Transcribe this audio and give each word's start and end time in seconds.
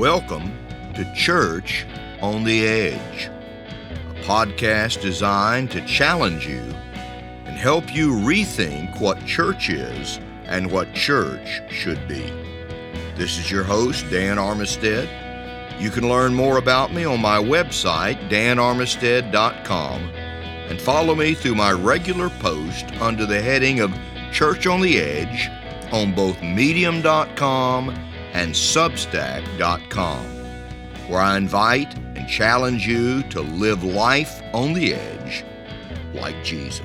Welcome 0.00 0.56
to 0.94 1.04
Church 1.14 1.84
on 2.22 2.42
the 2.42 2.66
Edge, 2.66 3.26
a 3.26 4.22
podcast 4.22 5.02
designed 5.02 5.70
to 5.72 5.84
challenge 5.84 6.46
you 6.46 6.62
and 7.44 7.54
help 7.54 7.94
you 7.94 8.12
rethink 8.12 8.98
what 8.98 9.22
church 9.26 9.68
is 9.68 10.18
and 10.46 10.72
what 10.72 10.94
church 10.94 11.60
should 11.68 12.08
be. 12.08 12.22
This 13.16 13.36
is 13.38 13.50
your 13.50 13.62
host, 13.62 14.06
Dan 14.08 14.38
Armistead. 14.38 15.06
You 15.78 15.90
can 15.90 16.08
learn 16.08 16.32
more 16.32 16.56
about 16.56 16.94
me 16.94 17.04
on 17.04 17.20
my 17.20 17.36
website, 17.36 18.30
danarmistead.com, 18.30 20.00
and 20.00 20.80
follow 20.80 21.14
me 21.14 21.34
through 21.34 21.56
my 21.56 21.72
regular 21.72 22.30
post 22.30 22.86
under 23.02 23.26
the 23.26 23.42
heading 23.42 23.80
of 23.80 23.92
Church 24.32 24.66
on 24.66 24.80
the 24.80 24.98
Edge 24.98 25.50
on 25.92 26.14
both 26.14 26.40
medium.com 26.40 28.09
and 28.32 28.52
substack.com, 28.52 30.24
where 31.08 31.20
I 31.20 31.36
invite 31.36 31.94
and 32.16 32.28
challenge 32.28 32.86
you 32.86 33.22
to 33.24 33.40
live 33.40 33.82
life 33.82 34.42
on 34.52 34.72
the 34.72 34.94
edge 34.94 35.44
like 36.14 36.42
Jesus. 36.44 36.80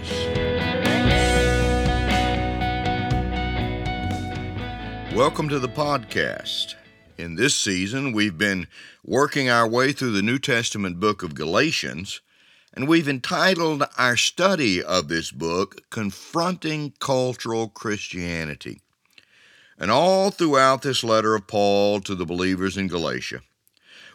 Welcome 5.15 5.47
to 5.49 5.59
the 5.59 5.69
podcast. 5.69 6.75
In 7.17 7.35
this 7.35 7.55
season, 7.55 8.11
we've 8.11 8.37
been 8.37 8.67
working 9.05 9.49
our 9.49 9.67
way 9.67 9.93
through 9.93 10.11
the 10.11 10.21
New 10.21 10.39
Testament 10.39 10.99
book 10.99 11.23
of 11.23 11.35
Galatians, 11.35 12.19
and 12.73 12.87
we've 12.87 13.07
entitled 13.07 13.83
our 13.97 14.17
study 14.17 14.83
of 14.83 15.07
this 15.07 15.31
book 15.31 15.89
Confronting 15.89 16.93
Cultural 16.99 17.69
Christianity. 17.69 18.81
And 19.77 19.91
all 19.91 20.31
throughout 20.31 20.83
this 20.83 21.03
letter 21.03 21.35
of 21.35 21.47
Paul 21.47 21.99
to 22.01 22.15
the 22.15 22.25
believers 22.25 22.77
in 22.77 22.87
Galatia, 22.87 23.41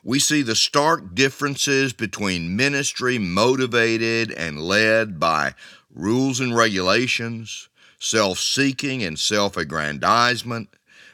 we 0.02 0.18
see 0.18 0.40
the 0.40 0.56
stark 0.56 1.14
differences 1.14 1.92
between 1.92 2.56
ministry 2.56 3.18
motivated 3.18 4.32
and 4.32 4.58
led 4.58 5.20
by 5.20 5.54
rules 5.94 6.40
and 6.40 6.56
regulations, 6.56 7.68
self 7.98 8.38
seeking 8.38 9.02
and 9.02 9.18
self 9.18 9.58
aggrandizement, 9.58 10.70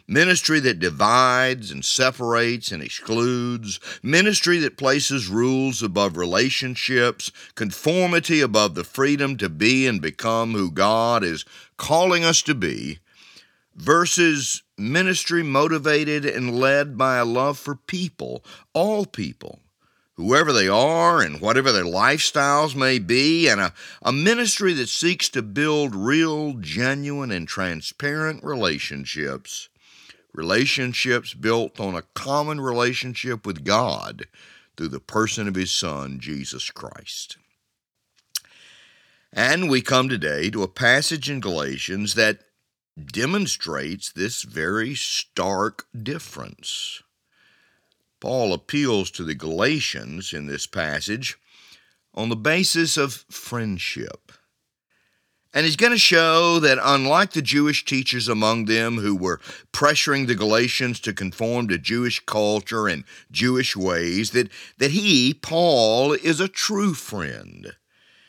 ministry 0.07 0.61
that 0.61 0.79
divides 0.79 1.73
and 1.73 1.85
separates 1.85 2.71
and 2.71 2.81
excludes, 2.81 3.81
ministry 4.05 4.59
that 4.59 4.77
places 4.77 5.27
rules 5.27 5.83
above 5.83 6.17
relationships, 6.17 7.33
conformity 7.57 8.41
above 8.41 8.77
the 8.77 8.85
freedom 8.85 9.37
to 9.39 9.49
be 9.49 9.89
and 9.89 10.01
become 10.01 10.53
who 10.53 10.71
God 10.71 11.25
is 11.25 11.45
calling 11.77 12.25
us 12.25 12.43
to 12.43 12.55
be 12.55 13.01
versus 13.77 14.63
ministry 14.79 15.43
motivated 15.43 16.25
and 16.25 16.59
led 16.59 16.97
by 16.97 17.19
a 17.19 17.25
love 17.25 17.59
for 17.59 17.77
people, 17.77 18.45
all 18.73 19.05
people, 19.05 19.61
whoever 20.15 20.53
they 20.53 20.67
are 20.67 21.21
and 21.21 21.41
whatever 21.41 21.71
their 21.71 21.85
lifestyles 21.85 22.75
may 22.75 22.99
be, 22.99 23.49
and 23.49 23.61
a, 23.61 23.73
a 24.03 24.13
ministry 24.13 24.73
that 24.73 24.89
seeks 24.89 25.29
to 25.29 25.43
build 25.43 25.95
real, 25.95 26.55
genuine, 26.55 27.31
and 27.31 27.47
transparent 27.47 28.43
relationships. 28.43 29.69
Relationships 30.33 31.35
built 31.35 31.79
on 31.79 31.95
a 31.95 32.03
common 32.15 32.61
relationship 32.61 33.47
with 33.47 33.65
God 33.65 34.27
through 34.77 34.89
the 34.89 35.01
person 35.01 35.49
of 35.49 35.55
His 35.55 35.71
Son, 35.71 36.19
Jesus 36.21 36.71
Christ. 36.71 37.39
And 39.33 39.69
we 39.69 39.83
come 39.83 40.09
today 40.09 40.51
to 40.51 40.63
a 40.63 40.69
passage 40.69 41.29
in 41.31 41.41
Galatians 41.41 42.15
that 42.15 42.41
demonstrates 42.97 44.13
this 44.13 44.43
very 44.43 44.95
stark 44.95 45.87
difference. 46.03 47.03
Paul 48.21 48.55
appeals 48.55 49.11
to 49.13 49.25
the 49.25 49.35
Galatians 49.35 50.33
in 50.33 50.47
this 50.47 50.67
passage 50.67 51.37
on 52.15 52.31
the 52.31 52.37
basis 52.37 52.97
of 52.97 53.25
friendship. 53.31 54.33
And 55.53 55.65
he's 55.65 55.77
going 55.77 55.93
to 55.93 55.99
show 55.99 56.59
that 56.61 56.79
unlike 56.83 57.33
the 57.33 57.41
Jewish 57.41 57.85
teachers 57.85 58.29
among 58.29 58.67
them 58.67 58.99
who 58.99 59.15
were 59.17 59.41
pressuring 59.73 60.27
the 60.27 60.35
Galatians 60.35 61.01
to 61.01 61.15
conform 61.15 61.69
to 61.69 61.79
Jewish 61.79 62.21
culture 62.21 62.89
and 62.89 63.05
Jewish 63.31 63.75
ways, 63.75 64.33
that, 64.33 64.51
that 64.77 64.91
he, 64.91 65.33
Paul, 65.33 66.13
is 66.13 66.41
a 66.41 66.49
true 66.49 66.93
friend. 66.93 67.75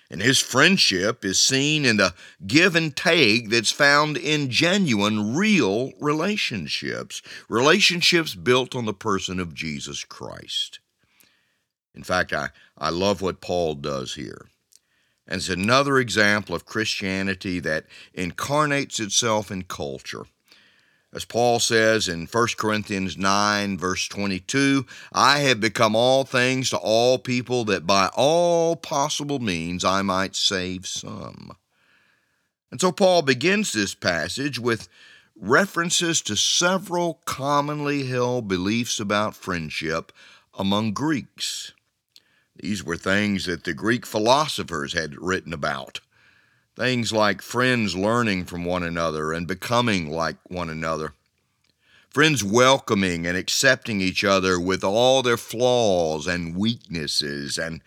And 0.10 0.22
his 0.22 0.40
friendship 0.40 1.26
is 1.26 1.40
seen 1.40 1.84
in 1.84 1.98
the 1.98 2.14
give 2.46 2.76
and 2.76 2.96
take 2.96 3.50
that's 3.50 3.72
found 3.72 4.16
in 4.16 4.50
genuine, 4.50 5.36
real 5.36 5.92
relationships, 6.00 7.22
relationships 7.50 8.34
built 8.34 8.74
on 8.74 8.86
the 8.86 8.94
person 8.94 9.40
of 9.40 9.54
Jesus 9.54 10.06
Christ. 10.06 10.80
In 11.94 12.04
fact, 12.04 12.32
I, 12.32 12.50
I 12.78 12.90
love 12.90 13.22
what 13.22 13.42
Paul 13.42 13.76
does 13.76 14.16
here. 14.16 14.48
And 15.28 15.38
it's 15.38 15.50
another 15.50 15.98
example 15.98 16.56
of 16.56 16.66
Christianity 16.66 17.60
that 17.60 17.86
incarnates 18.14 19.02
itself 19.02 19.52
in 19.52 19.64
culture. 19.64 20.26
As 21.14 21.24
Paul 21.24 21.60
says 21.60 22.10
in 22.10 22.28
1 22.28 22.48
Corinthians 22.58 23.18
9, 23.18 23.78
verse 23.78 24.08
22, 24.10 24.86
I 25.14 25.40
have 25.40 25.60
become 25.62 25.96
all 25.96 26.26
things 26.26 26.70
to 26.72 26.78
all 26.78 27.18
people 27.18 27.64
that 27.66 27.88
by 27.88 28.10
all 28.14 28.76
possible 28.76 29.40
means 29.40 29.86
I 29.86 30.02
might 30.02 30.36
save 30.36 30.86
some. 30.86 31.56
And 32.72 32.82
so 32.82 32.92
Paul 32.92 33.22
begins 33.22 33.72
this 33.72 33.96
passage 33.96 34.60
with 34.60 34.90
references 35.40 36.22
to 36.24 36.36
several 36.36 37.22
commonly 37.26 38.08
held 38.08 38.50
beliefs 38.50 39.00
about 39.00 39.36
friendship 39.36 40.12
among 40.58 40.92
Greeks. 40.92 41.72
These 42.58 42.84
were 42.84 42.98
things 42.98 43.46
that 43.46 43.64
the 43.64 43.74
Greek 43.74 44.06
philosophers 44.06 44.94
had 44.94 45.22
written 45.22 45.54
about. 45.54 46.02
Things 46.78 47.12
like 47.12 47.42
friends 47.42 47.96
learning 47.96 48.46
from 48.46 48.64
one 48.64 48.84
another 48.84 49.34
and 49.34 49.48
becoming 49.48 50.12
like 50.12 50.38
one 50.44 50.70
another. 50.70 51.14
Friends 52.12 52.44
welcoming 52.44 53.26
and 53.26 53.36
accepting 53.36 54.00
each 54.00 54.24
other 54.24 54.60
with 54.60 54.84
all 54.84 55.24
their 55.24 55.38
flaws 55.38 56.28
and 56.28 56.56
weaknesses. 56.56 57.58
And, 57.58 57.82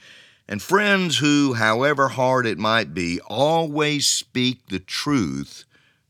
and 0.48 0.60
friends 0.60 1.18
who, 1.18 1.54
however 1.54 2.08
hard 2.08 2.46
it 2.46 2.58
might 2.58 2.92
be, 2.92 3.20
always 3.28 4.08
speak 4.08 4.66
the 4.66 4.80
truth 4.80 5.66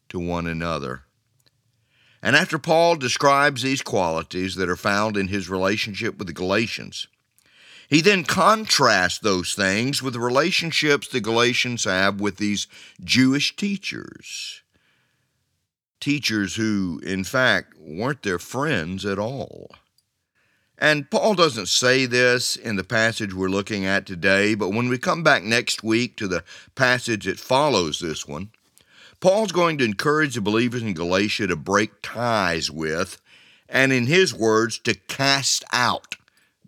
to 0.09 0.19
one 0.19 0.47
another. 0.47 1.03
And 2.23 2.35
after 2.35 2.59
Paul 2.59 2.97
describes 2.97 3.61
these 3.61 3.83
qualities 3.83 4.55
that 4.55 4.71
are 4.71 4.75
found 4.75 5.19
in 5.19 5.29
his 5.29 5.51
relationship 5.51 6.17
with 6.17 6.29
the 6.29 6.33
Galatians, 6.33 7.09
he 7.91 8.01
then 8.01 8.23
contrasts 8.23 9.19
those 9.19 9.53
things 9.55 10.01
with 10.01 10.13
the 10.13 10.21
relationships 10.21 11.09
the 11.09 11.21
Galatians 11.21 11.85
have 11.85 12.21
with 12.21 12.37
these 12.37 12.69
Jewish 13.03 13.57
teachers. 13.57 14.63
Teachers 15.99 16.55
who, 16.55 17.01
in 17.05 17.25
fact, 17.25 17.75
weren't 17.77 18.23
their 18.23 18.39
friends 18.39 19.05
at 19.05 19.19
all. 19.19 19.73
And 20.79 21.11
Paul 21.11 21.35
doesn't 21.35 21.67
say 21.67 22.07
this 22.07 22.55
in 22.55 22.77
the 22.77 22.85
passage 22.85 23.35
we're 23.35 23.49
looking 23.49 23.85
at 23.85 24.07
today, 24.07 24.55
but 24.55 24.71
when 24.71 24.89
we 24.89 24.97
come 24.97 25.25
back 25.25 25.43
next 25.43 25.83
week 25.83 26.17
to 26.19 26.29
the 26.29 26.45
passage 26.77 27.27
that 27.27 27.41
follows 27.41 27.99
this 27.99 28.27
one, 28.27 28.51
Paul's 29.19 29.53
going 29.53 29.79
to 29.79 29.85
encourage 29.85 30.37
the 30.37 30.41
believers 30.41 30.83
in 30.83 30.95
Galatia 30.95 31.49
to 31.49 31.57
break 31.57 31.91
ties 32.03 32.71
with, 32.71 33.21
and 33.69 33.93
in 33.93 34.07
his 34.07 34.33
words, 34.33 34.79
to 34.79 34.95
cast 34.95 35.65
out 35.73 36.17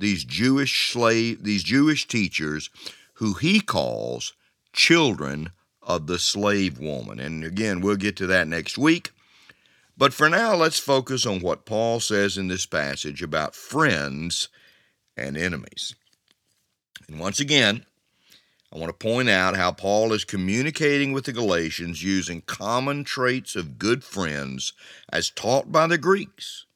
these 0.02 0.24
Jewish 0.24 0.92
slave, 0.92 1.44
these 1.44 1.62
Jewish 1.62 2.06
teachers 2.06 2.70
who 3.14 3.34
he 3.34 3.60
calls 3.60 4.32
children 4.72 5.50
of 5.80 6.06
the 6.06 6.18
slave 6.18 6.78
woman. 6.78 7.20
And 7.20 7.44
again, 7.44 7.80
we'll 7.80 7.96
get 7.96 8.16
to 8.16 8.26
that 8.26 8.48
next 8.48 8.76
week. 8.76 9.12
But 9.96 10.12
for 10.12 10.28
now, 10.28 10.54
let's 10.54 10.78
focus 10.78 11.24
on 11.24 11.40
what 11.40 11.66
Paul 11.66 12.00
says 12.00 12.36
in 12.36 12.48
this 12.48 12.66
passage 12.66 13.22
about 13.22 13.54
friends 13.54 14.48
and 15.16 15.36
enemies. 15.36 15.94
And 17.08 17.20
once 17.20 17.38
again, 17.38 17.86
I 18.72 18.78
want 18.78 18.88
to 18.88 19.06
point 19.06 19.28
out 19.28 19.54
how 19.54 19.70
Paul 19.70 20.12
is 20.12 20.24
communicating 20.24 21.12
with 21.12 21.26
the 21.26 21.32
Galatians 21.32 22.02
using 22.02 22.40
common 22.40 23.04
traits 23.04 23.54
of 23.54 23.78
good 23.78 24.02
friends 24.02 24.72
as 25.12 25.30
taught 25.30 25.70
by 25.70 25.86
the 25.86 25.98
Greeks 25.98 26.66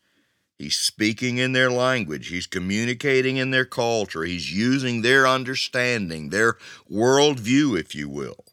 He's 0.58 0.78
speaking 0.78 1.36
in 1.36 1.52
their 1.52 1.70
language. 1.70 2.28
He's 2.28 2.46
communicating 2.46 3.36
in 3.36 3.50
their 3.50 3.66
culture. 3.66 4.24
He's 4.24 4.54
using 4.54 5.02
their 5.02 5.26
understanding, 5.26 6.30
their 6.30 6.56
worldview, 6.90 7.78
if 7.78 7.94
you 7.94 8.08
will. 8.08 8.44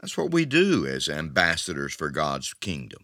That's 0.00 0.16
what 0.16 0.30
we 0.30 0.44
do 0.44 0.86
as 0.86 1.08
ambassadors 1.08 1.94
for 1.94 2.10
God's 2.10 2.54
kingdom. 2.54 3.02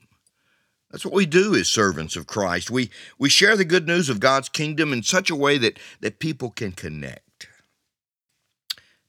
That's 0.90 1.04
what 1.04 1.14
we 1.14 1.26
do 1.26 1.54
as 1.54 1.68
servants 1.68 2.14
of 2.14 2.26
Christ. 2.26 2.70
We, 2.70 2.90
we 3.18 3.28
share 3.28 3.56
the 3.56 3.64
good 3.64 3.86
news 3.86 4.08
of 4.08 4.20
God's 4.20 4.48
kingdom 4.48 4.92
in 4.92 5.02
such 5.02 5.30
a 5.30 5.36
way 5.36 5.58
that, 5.58 5.78
that 6.00 6.18
people 6.18 6.50
can 6.50 6.72
connect. 6.72 7.48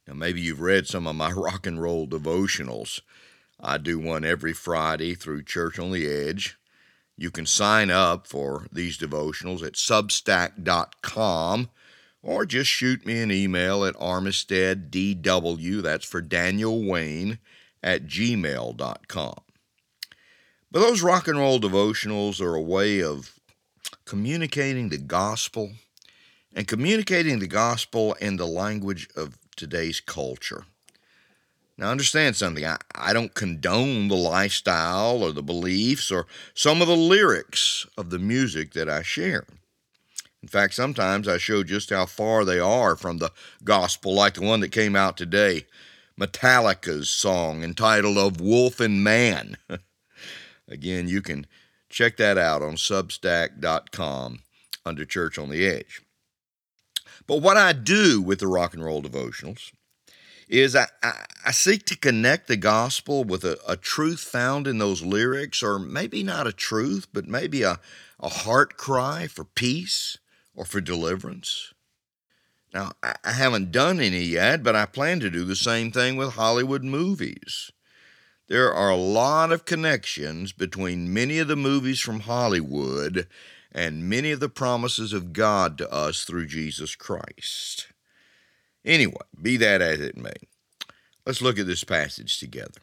Now, 0.07 0.13
maybe 0.13 0.41
you've 0.41 0.61
read 0.61 0.87
some 0.87 1.05
of 1.05 1.15
my 1.15 1.31
rock 1.35 1.67
and 1.67 1.81
roll 1.81 2.07
devotionals. 2.07 3.01
I 3.59 3.77
do 3.77 3.99
one 3.99 4.25
every 4.25 4.53
Friday 4.53 5.13
through 5.13 5.43
Church 5.43 5.77
on 5.77 5.91
the 5.91 6.07
Edge. 6.07 6.57
You 7.21 7.29
can 7.29 7.45
sign 7.45 7.91
up 7.91 8.25
for 8.25 8.65
these 8.71 8.97
devotionals 8.97 9.61
at 9.61 9.73
substack.com 9.73 11.69
or 12.23 12.45
just 12.47 12.71
shoot 12.71 13.05
me 13.05 13.21
an 13.21 13.31
email 13.31 13.85
at 13.85 13.93
armisteaddw, 13.93 15.83
that's 15.83 16.05
for 16.05 16.19
Daniel 16.19 16.83
Wayne, 16.83 17.37
at 17.83 18.07
gmail.com. 18.07 19.35
But 20.71 20.79
those 20.79 21.03
rock 21.03 21.27
and 21.27 21.37
roll 21.37 21.59
devotionals 21.59 22.41
are 22.41 22.55
a 22.55 22.61
way 22.61 23.03
of 23.03 23.39
communicating 24.03 24.89
the 24.89 24.97
gospel 24.97 25.73
and 26.55 26.67
communicating 26.67 27.37
the 27.37 27.45
gospel 27.45 28.13
in 28.13 28.37
the 28.37 28.47
language 28.47 29.07
of 29.15 29.37
today's 29.55 29.99
culture. 29.99 30.65
Now, 31.77 31.89
understand 31.89 32.35
something. 32.35 32.65
I, 32.65 32.77
I 32.93 33.13
don't 33.13 33.33
condone 33.33 34.07
the 34.07 34.15
lifestyle 34.15 35.23
or 35.23 35.31
the 35.31 35.41
beliefs 35.41 36.11
or 36.11 36.27
some 36.53 36.81
of 36.81 36.87
the 36.87 36.95
lyrics 36.95 37.87
of 37.97 38.09
the 38.09 38.19
music 38.19 38.73
that 38.73 38.89
I 38.89 39.01
share. 39.01 39.45
In 40.41 40.47
fact, 40.47 40.73
sometimes 40.73 41.27
I 41.27 41.37
show 41.37 41.63
just 41.63 41.89
how 41.91 42.05
far 42.05 42.45
they 42.45 42.59
are 42.59 42.95
from 42.95 43.17
the 43.17 43.31
gospel, 43.63 44.13
like 44.13 44.35
the 44.35 44.41
one 44.41 44.59
that 44.61 44.71
came 44.71 44.95
out 44.95 45.17
today 45.17 45.65
Metallica's 46.19 47.09
song 47.09 47.63
entitled 47.63 48.17
Of 48.17 48.39
Wolf 48.39 48.79
and 48.79 49.03
Man. 49.03 49.57
Again, 50.67 51.07
you 51.07 51.21
can 51.21 51.47
check 51.89 52.17
that 52.17 52.37
out 52.37 52.61
on 52.61 52.75
substack.com 52.75 54.39
under 54.85 55.05
Church 55.05 55.37
on 55.39 55.49
the 55.49 55.65
Edge. 55.65 56.01
But 57.27 57.37
what 57.37 57.57
I 57.57 57.73
do 57.73 58.21
with 58.21 58.39
the 58.39 58.47
rock 58.47 58.73
and 58.73 58.83
roll 58.83 59.01
devotionals 59.01 59.71
is 60.51 60.75
I, 60.75 60.87
I, 61.01 61.25
I, 61.45 61.51
seek 61.51 61.85
to 61.85 61.97
connect 61.97 62.47
the 62.47 62.57
gospel 62.57 63.23
with 63.23 63.45
a, 63.45 63.57
a, 63.65 63.77
truth 63.77 64.19
found 64.19 64.67
in 64.67 64.79
those 64.79 65.01
lyrics, 65.01 65.63
or 65.63 65.79
maybe 65.79 66.23
not 66.23 66.45
a 66.45 66.51
truth, 66.51 67.07
but 67.13 67.25
maybe 67.25 67.63
a, 67.63 67.79
a 68.19 68.27
heart 68.27 68.75
cry 68.75 69.27
for 69.27 69.45
peace 69.45 70.17
or 70.53 70.65
for 70.65 70.81
deliverance. 70.81 71.73
Now, 72.73 72.91
I, 73.01 73.15
I 73.23 73.31
haven't 73.31 73.71
done 73.71 74.01
any 74.01 74.23
yet, 74.23 74.61
but 74.61 74.75
I 74.75 74.85
plan 74.85 75.21
to 75.21 75.29
do 75.29 75.45
the 75.45 75.55
same 75.55 75.89
thing 75.89 76.17
with 76.17 76.33
Hollywood 76.33 76.83
movies. 76.83 77.71
There 78.49 78.73
are 78.73 78.89
a 78.89 78.97
lot 78.97 79.53
of 79.53 79.63
connections 79.63 80.51
between 80.51 81.13
many 81.13 81.39
of 81.39 81.47
the 81.47 81.55
movies 81.55 82.01
from 82.01 82.21
Hollywood 82.21 83.27
and 83.71 84.09
many 84.09 84.31
of 84.31 84.41
the 84.41 84.49
promises 84.49 85.13
of 85.13 85.31
God 85.31 85.77
to 85.77 85.89
us 85.89 86.25
through 86.25 86.47
Jesus 86.47 86.97
Christ. 86.97 87.87
Anyway, 88.83 89.15
be 89.41 89.57
that 89.57 89.81
as 89.81 89.99
it 89.99 90.17
may, 90.17 90.33
let's 91.25 91.41
look 91.41 91.59
at 91.59 91.67
this 91.67 91.83
passage 91.83 92.39
together. 92.39 92.81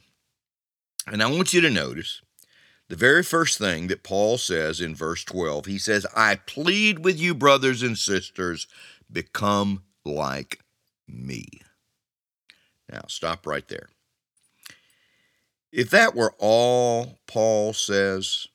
And 1.06 1.22
I 1.22 1.30
want 1.30 1.52
you 1.52 1.60
to 1.62 1.70
notice 1.70 2.20
the 2.88 2.96
very 2.96 3.22
first 3.22 3.58
thing 3.58 3.88
that 3.88 4.02
Paul 4.02 4.38
says 4.38 4.80
in 4.80 4.94
verse 4.94 5.24
12. 5.24 5.66
He 5.66 5.78
says, 5.78 6.06
I 6.14 6.36
plead 6.36 7.00
with 7.00 7.18
you, 7.18 7.34
brothers 7.34 7.82
and 7.82 7.98
sisters, 7.98 8.66
become 9.10 9.82
like 10.04 10.60
me. 11.06 11.46
Now, 12.90 13.02
stop 13.08 13.46
right 13.46 13.66
there. 13.68 13.88
If 15.70 15.90
that 15.90 16.14
were 16.14 16.34
all 16.38 17.18
Paul 17.26 17.74
says, 17.74 18.46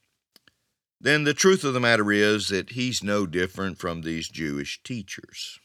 then 0.99 1.25
the 1.25 1.33
truth 1.33 1.63
of 1.63 1.73
the 1.73 1.79
matter 1.79 2.11
is 2.11 2.47
that 2.49 2.71
he's 2.71 3.03
no 3.03 3.27
different 3.27 3.77
from 3.77 4.01
these 4.01 4.29
Jewish 4.29 4.81
teachers. 4.83 5.59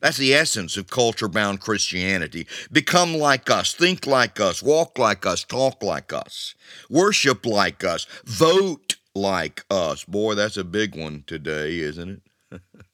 That's 0.00 0.16
the 0.16 0.34
essence 0.34 0.76
of 0.76 0.90
culture 0.90 1.28
bound 1.28 1.60
Christianity. 1.60 2.46
Become 2.70 3.14
like 3.14 3.50
us, 3.50 3.74
think 3.74 4.06
like 4.06 4.40
us, 4.40 4.62
walk 4.62 4.98
like 4.98 5.24
us, 5.26 5.44
talk 5.44 5.82
like 5.82 6.12
us, 6.12 6.54
worship 6.90 7.46
like 7.46 7.84
us, 7.84 8.06
vote 8.24 8.96
like 9.14 9.64
us. 9.70 10.04
Boy, 10.04 10.34
that's 10.34 10.56
a 10.56 10.64
big 10.64 10.96
one 10.96 11.24
today, 11.26 11.78
isn't 11.78 12.22
it? 12.50 12.60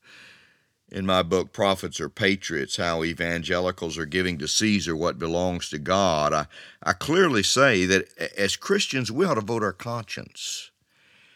In 0.90 1.04
my 1.04 1.22
book, 1.22 1.52
Prophets 1.52 2.00
Are 2.00 2.08
Patriots 2.08 2.78
How 2.78 3.04
Evangelicals 3.04 3.98
Are 3.98 4.06
Giving 4.06 4.38
to 4.38 4.48
Caesar 4.48 4.96
What 4.96 5.18
Belongs 5.18 5.68
to 5.68 5.78
God, 5.78 6.32
I, 6.32 6.46
I 6.82 6.94
clearly 6.94 7.42
say 7.42 7.84
that 7.84 8.08
as 8.38 8.56
Christians, 8.56 9.12
we 9.12 9.26
ought 9.26 9.34
to 9.34 9.42
vote 9.42 9.62
our 9.62 9.74
conscience. 9.74 10.70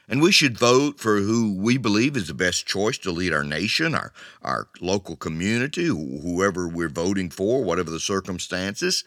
And 0.08 0.20
we 0.20 0.32
should 0.32 0.58
vote 0.58 0.98
for 0.98 1.18
who 1.18 1.54
we 1.54 1.78
believe 1.78 2.16
is 2.16 2.28
the 2.28 2.34
best 2.34 2.66
choice 2.66 2.98
to 2.98 3.12
lead 3.12 3.32
our 3.32 3.44
nation, 3.44 3.94
our, 3.94 4.12
our 4.42 4.68
local 4.80 5.16
community, 5.16 5.86
whoever 5.86 6.68
we're 6.68 6.88
voting 6.88 7.30
for, 7.30 7.62
whatever 7.62 7.90
the 7.90 8.00
circumstances. 8.00 9.04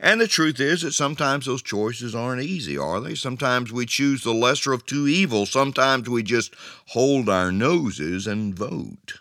And 0.00 0.20
the 0.20 0.28
truth 0.28 0.60
is 0.60 0.82
that 0.82 0.92
sometimes 0.92 1.46
those 1.46 1.62
choices 1.62 2.14
aren't 2.14 2.42
easy, 2.42 2.78
are 2.78 3.00
they? 3.00 3.14
Sometimes 3.14 3.72
we 3.72 3.84
choose 3.84 4.22
the 4.22 4.32
lesser 4.32 4.72
of 4.72 4.86
two 4.86 5.08
evils. 5.08 5.50
Sometimes 5.50 6.08
we 6.08 6.22
just 6.22 6.54
hold 6.88 7.28
our 7.28 7.50
noses 7.50 8.26
and 8.26 8.54
vote. 8.54 9.14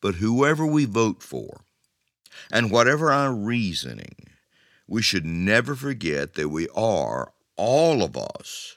But 0.00 0.16
whoever 0.16 0.66
we 0.66 0.84
vote 0.84 1.22
for, 1.22 1.62
and 2.52 2.70
whatever 2.70 3.10
our 3.10 3.34
reasoning, 3.34 4.14
we 4.86 5.02
should 5.02 5.24
never 5.24 5.74
forget 5.74 6.34
that 6.34 6.50
we 6.50 6.68
are, 6.74 7.32
all 7.56 8.02
of 8.02 8.16
us, 8.16 8.76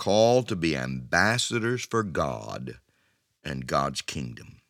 called 0.00 0.48
to 0.48 0.56
be 0.56 0.74
ambassadors 0.74 1.84
for 1.84 2.02
God 2.02 2.78
and 3.44 3.66
God's 3.66 4.00
kingdom. 4.00 4.62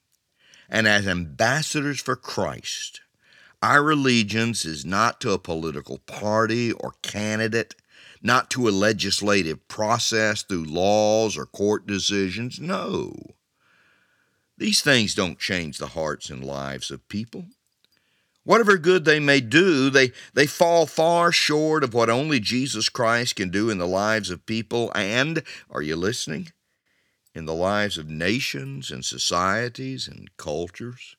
And 0.69 0.89
as 0.89 1.07
ambassadors 1.07 2.01
for 2.01 2.17
Christ, 2.17 3.01
our 3.63 3.93
allegiance 3.93 4.65
is 4.65 4.85
not 4.85 5.21
to 5.21 5.31
a 5.31 5.39
political 5.39 5.99
party 5.99 6.73
or 6.73 6.95
candidate, 7.03 7.77
not 8.21 8.51
to 8.51 8.69
a 8.69 8.71
legislative 8.71 9.69
process 9.69 10.43
through 10.43 10.65
laws 10.65 11.37
or 11.37 11.47
court 11.47 11.87
decisions. 11.87 12.59
No. 12.59 13.15
These 14.59 14.83
things 14.83 15.15
don't 15.15 15.39
change 15.39 15.79
the 15.79 15.95
hearts 15.99 16.29
and 16.29 16.43
lives 16.43 16.91
of 16.91 17.09
people. 17.09 17.45
Whatever 18.45 18.79
good 18.79 19.05
they 19.05 19.21
may 19.21 19.41
do, 19.41 19.91
they, 19.91 20.13
they 20.33 20.47
fall 20.47 20.87
far 20.87 21.31
short 21.31 21.85
of 21.85 21.93
what 21.93 22.09
only 22.09 22.41
Jesus 22.41 22.89
Christ 22.89 23.37
can 23.37 23.51
do 23.51 23.69
in 23.69 23.79
the 23.79 23.87
lives 23.87 24.31
of 24.31 24.47
people 24.47 24.91
and, 24.95 25.43
are 25.69 25.83
you 25.83 25.97
listening? 25.97 26.53
In 27.35 27.45
the 27.45 27.55
lives 27.55 27.99
of 27.99 28.09
nations 28.09 28.91
and 28.91 29.05
societies 29.05 30.09
and 30.09 30.35
cultures. 30.37 31.17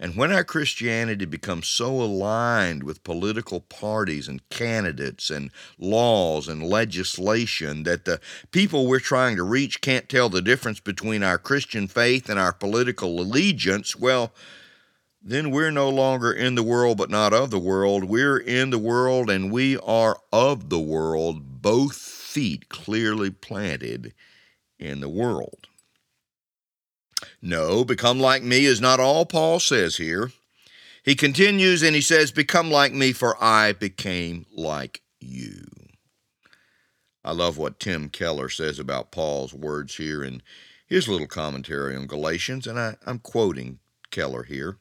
And 0.00 0.16
when 0.16 0.32
our 0.32 0.42
Christianity 0.42 1.26
becomes 1.26 1.68
so 1.68 2.02
aligned 2.02 2.82
with 2.82 3.04
political 3.04 3.60
parties 3.60 4.26
and 4.26 4.48
candidates 4.48 5.30
and 5.30 5.52
laws 5.78 6.48
and 6.48 6.64
legislation 6.64 7.84
that 7.84 8.04
the 8.04 8.20
people 8.50 8.88
we're 8.88 8.98
trying 8.98 9.36
to 9.36 9.44
reach 9.44 9.80
can't 9.80 10.08
tell 10.08 10.28
the 10.28 10.42
difference 10.42 10.80
between 10.80 11.22
our 11.22 11.38
Christian 11.38 11.86
faith 11.86 12.28
and 12.28 12.40
our 12.40 12.52
political 12.52 13.20
allegiance, 13.20 13.94
well, 13.94 14.32
then 15.24 15.50
we're 15.50 15.70
no 15.70 15.88
longer 15.88 16.32
in 16.32 16.54
the 16.54 16.62
world 16.62 16.98
but 16.98 17.10
not 17.10 17.32
of 17.32 17.50
the 17.50 17.58
world. 17.58 18.04
We're 18.04 18.38
in 18.38 18.70
the 18.70 18.78
world 18.78 19.30
and 19.30 19.52
we 19.52 19.78
are 19.78 20.18
of 20.32 20.68
the 20.68 20.80
world, 20.80 21.62
both 21.62 21.94
feet 21.94 22.68
clearly 22.68 23.30
planted 23.30 24.14
in 24.78 25.00
the 25.00 25.08
world. 25.08 25.68
No, 27.40 27.84
become 27.84 28.18
like 28.18 28.42
me 28.42 28.64
is 28.64 28.80
not 28.80 29.00
all 29.00 29.24
Paul 29.24 29.60
says 29.60 29.96
here. 29.96 30.32
He 31.04 31.14
continues 31.14 31.82
and 31.82 31.94
he 31.94 32.00
says, 32.00 32.30
Become 32.30 32.70
like 32.70 32.92
me, 32.92 33.12
for 33.12 33.36
I 33.42 33.72
became 33.72 34.46
like 34.52 35.02
you. 35.20 35.64
I 37.24 37.32
love 37.32 37.58
what 37.58 37.80
Tim 37.80 38.08
Keller 38.08 38.48
says 38.48 38.78
about 38.78 39.12
Paul's 39.12 39.54
words 39.54 39.96
here 39.96 40.24
in 40.24 40.42
his 40.86 41.08
little 41.08 41.26
commentary 41.26 41.96
on 41.96 42.06
Galatians, 42.06 42.66
and 42.66 42.78
I, 42.78 42.96
am 43.06 43.18
quoting 43.20 43.78
Keller 44.10 44.42
here. 44.42 44.78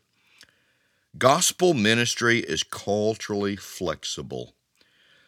Gospel 1.18 1.74
ministry 1.74 2.40
is 2.40 2.64
culturally 2.64 3.58
flexible. 3.58 4.56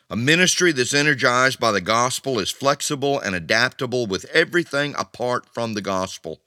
A 0.09 0.15
ministry 0.15 0.71
that's 0.71 0.93
energized 0.93 1.59
by 1.59 1.71
the 1.71 1.81
gospel 1.81 2.39
is 2.39 2.51
flexible 2.51 3.19
and 3.19 3.35
adaptable 3.35 4.07
with 4.07 4.25
everything 4.25 4.95
apart 4.97 5.45
from 5.53 5.73
the 5.73 5.81
gospel. 5.81 6.41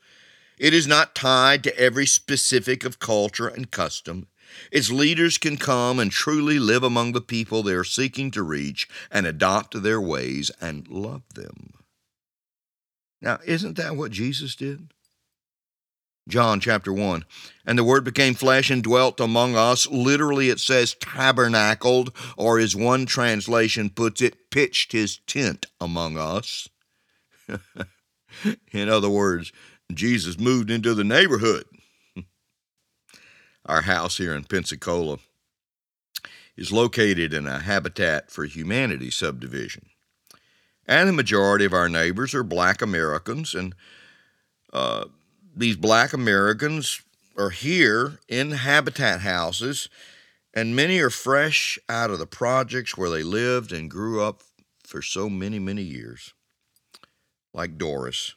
It 0.59 0.73
is 0.73 0.87
not 0.87 1.15
tied 1.15 1.63
to 1.65 1.79
every 1.79 2.07
specific 2.07 2.85
of 2.85 2.99
culture 2.99 3.49
and 3.49 3.71
custom. 3.71 4.29
Its 4.73 4.91
leaders 4.91 5.37
can 5.37 5.59
come 5.59 5.99
and 5.99 6.11
truly 6.11 6.59
live 6.59 6.83
among 6.83 7.13
the 7.13 7.21
people 7.21 7.63
they 7.63 7.75
are 7.75 7.85
seeking 7.85 8.31
to 8.31 8.43
reach 8.43 8.89
and 9.11 9.27
adopt 9.27 9.83
their 9.83 10.01
ways 10.01 10.51
and 10.63 10.89
love 10.89 11.23
them. 11.35 11.75
Now, 13.21 13.39
isn't 13.45 13.77
that 13.77 13.97
what 13.97 14.13
Jesus 14.13 14.55
did? 14.55 14.95
John 16.29 16.59
chapter 16.61 16.93
1. 16.93 17.25
And 17.65 17.79
the 17.79 17.85
Word 17.85 18.05
became 18.05 18.35
flesh 18.35 18.71
and 18.71 18.83
dwelt 18.83 19.21
among 19.21 19.55
us. 19.55 19.87
Literally, 19.87 20.51
it 20.51 20.59
says 20.59 20.95
tabernacled, 20.95 22.15
or 22.37 22.59
as 22.59 22.75
one 22.75 23.07
translation 23.07 23.91
puts 23.91 24.21
it, 24.21 24.51
pitched 24.51 24.93
his 24.93 25.19
tent 25.27 25.67
among 25.81 26.19
us. 26.19 26.69
In 28.73 28.89
other 28.89 29.09
words, 29.09 29.53
Jesus 29.93 30.39
moved 30.39 30.71
into 30.71 30.95
the 30.95 31.05
neighborhood. 31.05 31.65
Our 33.67 33.83
house 33.83 34.19
here 34.19 34.35
in 34.35 34.45
Pensacola 34.45 35.19
is 36.57 36.73
located 36.73 37.33
in 37.33 37.47
a 37.47 37.61
Habitat 37.61 38.31
for 38.31 38.45
Humanity 38.45 39.11
subdivision. 39.11 39.87
And 40.87 41.09
the 41.09 41.13
majority 41.13 41.65
of 41.65 41.73
our 41.73 41.89
neighbors 41.89 42.33
are 42.33 42.45
black 42.45 42.81
Americans, 42.81 43.55
and 43.55 43.75
uh, 44.73 45.07
these 45.57 45.77
black 45.77 46.13
Americans 46.13 47.01
are 47.37 47.51
here 47.51 48.19
in 48.29 48.51
habitat 48.51 49.23
houses, 49.23 49.89
and 50.53 50.77
many 50.77 51.01
are 51.01 51.11
fresh 51.11 51.79
out 51.89 52.11
of 52.11 52.19
the 52.19 52.27
projects 52.27 52.97
where 52.97 53.11
they 53.11 53.23
lived 53.23 53.73
and 53.73 53.91
grew 53.91 54.23
up 54.23 54.43
for 54.85 55.01
so 55.01 55.31
many, 55.31 55.59
many 55.59 55.83
years. 55.83 56.35
Like 57.55 57.79
Doris, 57.79 58.35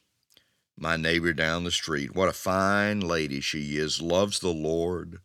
my 0.77 0.95
neighbor 0.95 1.33
down 1.33 1.65
the 1.65 1.71
street. 1.71 2.15
What 2.15 2.29
a 2.29 2.33
fine 2.33 3.01
lady 3.01 3.41
she 3.41 3.77
is, 3.77 4.01
loves 4.01 4.39
the 4.39 4.53
Lord, 4.53 5.19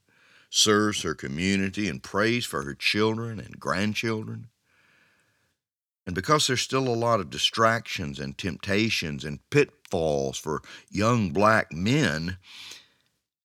serves 0.50 1.02
her 1.02 1.14
community, 1.14 1.88
and 1.88 2.02
prays 2.02 2.44
for 2.44 2.62
her 2.62 2.74
children 2.74 3.38
and 3.38 3.60
grandchildren. 3.60 4.48
And 6.06 6.14
because 6.14 6.46
there's 6.46 6.60
still 6.60 6.88
a 6.88 6.94
lot 6.94 7.20
of 7.20 7.30
distractions 7.30 8.18
and 8.18 8.36
temptations 8.36 9.24
and 9.24 9.38
pitfalls 9.94 10.38
for 10.38 10.62
young 10.90 11.30
black 11.30 11.72
men, 11.72 12.38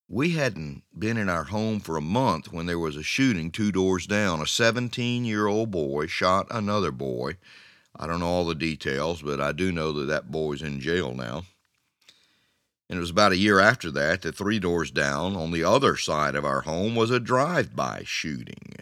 we 0.08 0.32
hadn't 0.32 0.82
been 0.98 1.18
in 1.18 1.30
our 1.30 1.46
home 1.46 1.80
for 1.80 1.96
a 1.96 2.02
month 2.02 2.52
when 2.52 2.66
there 2.66 2.80
was 2.80 2.96
a 2.96 3.04
shooting 3.04 3.52
two 3.52 3.72
doors 3.72 4.08
down. 4.08 4.42
A 4.42 4.48
17 4.48 5.26
year 5.26 5.46
old 5.46 5.70
boy 5.70 6.08
shot 6.08 6.48
another 6.50 6.92
boy. 6.92 7.38
I 7.96 8.08
don't 8.08 8.20
know 8.20 8.28
all 8.28 8.46
the 8.46 8.56
details, 8.56 9.22
but 9.22 9.40
I 9.40 9.52
do 9.52 9.72
know 9.72 9.92
that 9.92 10.06
that 10.06 10.32
boy's 10.32 10.62
in 10.62 10.80
jail 10.80 11.14
now. 11.14 11.44
And 12.90 12.98
it 12.98 13.02
was 13.02 13.12
about 13.12 13.34
a 13.34 13.38
year 13.38 13.60
after 13.60 13.92
that 13.92 14.24
that 14.24 14.36
three 14.36 14.58
doors 14.58 14.90
down 14.90 15.36
on 15.36 15.52
the 15.52 15.64
other 15.64 15.96
side 15.96 16.36
of 16.36 16.46
our 16.46 16.62
home 16.62 16.96
was 16.96 17.12
a 17.12 17.20
drive 17.20 17.76
by 17.76 18.02
shooting. 18.04 18.76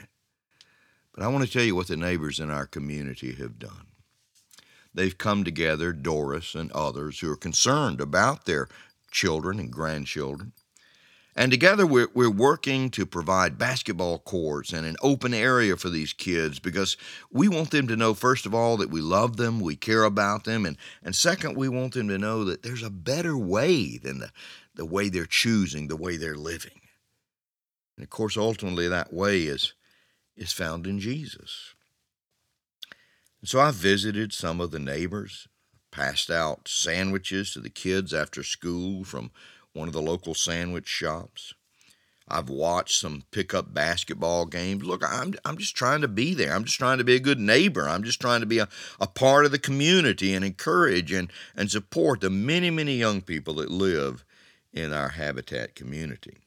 But 1.14 1.24
I 1.24 1.28
want 1.28 1.46
to 1.46 1.52
tell 1.52 1.64
you 1.64 1.76
what 1.76 1.88
the 1.88 1.98
neighbors 1.98 2.40
in 2.40 2.50
our 2.50 2.66
community 2.68 3.34
have 3.34 3.60
done. 3.60 3.88
They've 4.98 5.16
come 5.16 5.44
together, 5.44 5.94
Doris 5.94 6.56
and 6.56 6.72
others, 6.72 7.20
who 7.20 7.32
are 7.32 7.38
concerned 7.38 8.02
about 8.02 8.46
their 8.46 8.68
children 9.12 9.60
and 9.60 9.72
grandchildren. 9.72 10.54
And 11.36 11.52
together 11.52 11.86
we're, 11.86 12.08
we're 12.16 12.32
working 12.32 12.90
to 12.90 13.06
provide 13.06 13.60
basketball 13.60 14.18
courts 14.18 14.74
and 14.74 14.88
an 14.88 14.96
open 15.04 15.36
area 15.36 15.78
for 15.78 15.90
these 15.90 16.14
kids 16.14 16.58
because 16.58 16.98
we 17.30 17.48
want 17.48 17.70
them 17.70 17.88
to 17.90 17.96
know, 17.96 18.16
first 18.16 18.48
of 18.48 18.56
all, 18.56 18.76
that 18.78 18.90
we 18.90 19.00
love 19.00 19.38
them, 19.38 19.60
we 19.60 19.76
care 19.76 20.04
about 20.04 20.46
them, 20.46 20.66
and, 20.66 20.78
and 21.04 21.16
second, 21.16 21.56
we 21.56 21.70
want 21.70 21.94
them 21.94 22.08
to 22.08 22.18
know 22.18 22.44
that 22.46 22.64
there's 22.64 22.82
a 22.82 22.90
better 22.90 23.38
way 23.38 24.00
than 24.00 24.18
the, 24.18 24.32
the 24.74 24.86
way 24.86 25.10
they're 25.10 25.28
choosing, 25.28 25.90
the 25.90 25.96
way 25.96 26.18
they're 26.18 26.36
living. 26.36 26.82
And 27.98 28.04
of 28.04 28.10
course, 28.10 28.36
ultimately, 28.36 28.88
that 28.88 29.14
way 29.14 29.44
is 29.44 29.74
is 30.36 30.52
found 30.52 30.88
in 30.88 31.00
Jesus. 31.00 31.76
So 33.44 33.60
I 33.60 33.72
visited 33.72 34.34
some 34.34 34.60
of 34.60 34.72
the 34.72 34.80
neighbors, 34.80 35.48
passed 35.92 36.30
out 36.30 36.68
sandwiches 36.68 37.54
to 37.54 37.60
the 37.60 37.70
kids 37.70 38.14
after 38.14 38.44
school 38.44 39.04
from 39.04 39.32
one 39.74 39.88
of 39.88 39.94
the 39.94 40.02
local 40.02 40.34
sandwich 40.34 40.88
shops. 40.88 41.54
I've 42.28 42.50
watched 42.50 43.00
some 43.00 43.24
pickup 43.32 43.74
basketball 43.74 44.48
games. 44.48 44.84
Look, 44.84 45.02
I'm, 45.06 45.36
I'm 45.46 45.58
just 45.58 45.78
trying 45.78 46.02
to 46.02 46.10
be 46.10 46.34
there. 46.34 46.54
I'm 46.54 46.66
just 46.66 46.78
trying 46.78 46.98
to 46.98 47.06
be 47.06 47.16
a 47.16 47.22
good 47.22 47.40
neighbor. 47.40 47.88
I'm 47.88 48.04
just 48.04 48.20
trying 48.20 48.42
to 48.42 48.46
be 48.46 48.60
a, 48.60 48.68
a 49.00 49.08
part 49.08 49.46
of 49.46 49.52
the 49.52 49.60
community 49.60 50.34
and 50.34 50.44
encourage 50.44 51.12
and, 51.12 51.32
and 51.56 51.72
support 51.72 52.20
the 52.20 52.30
many, 52.30 52.70
many 52.70 52.96
young 52.96 53.22
people 53.22 53.54
that 53.56 53.72
live 53.72 54.26
in 54.74 54.92
our 54.92 55.10
habitat 55.10 55.74
community. 55.74 56.40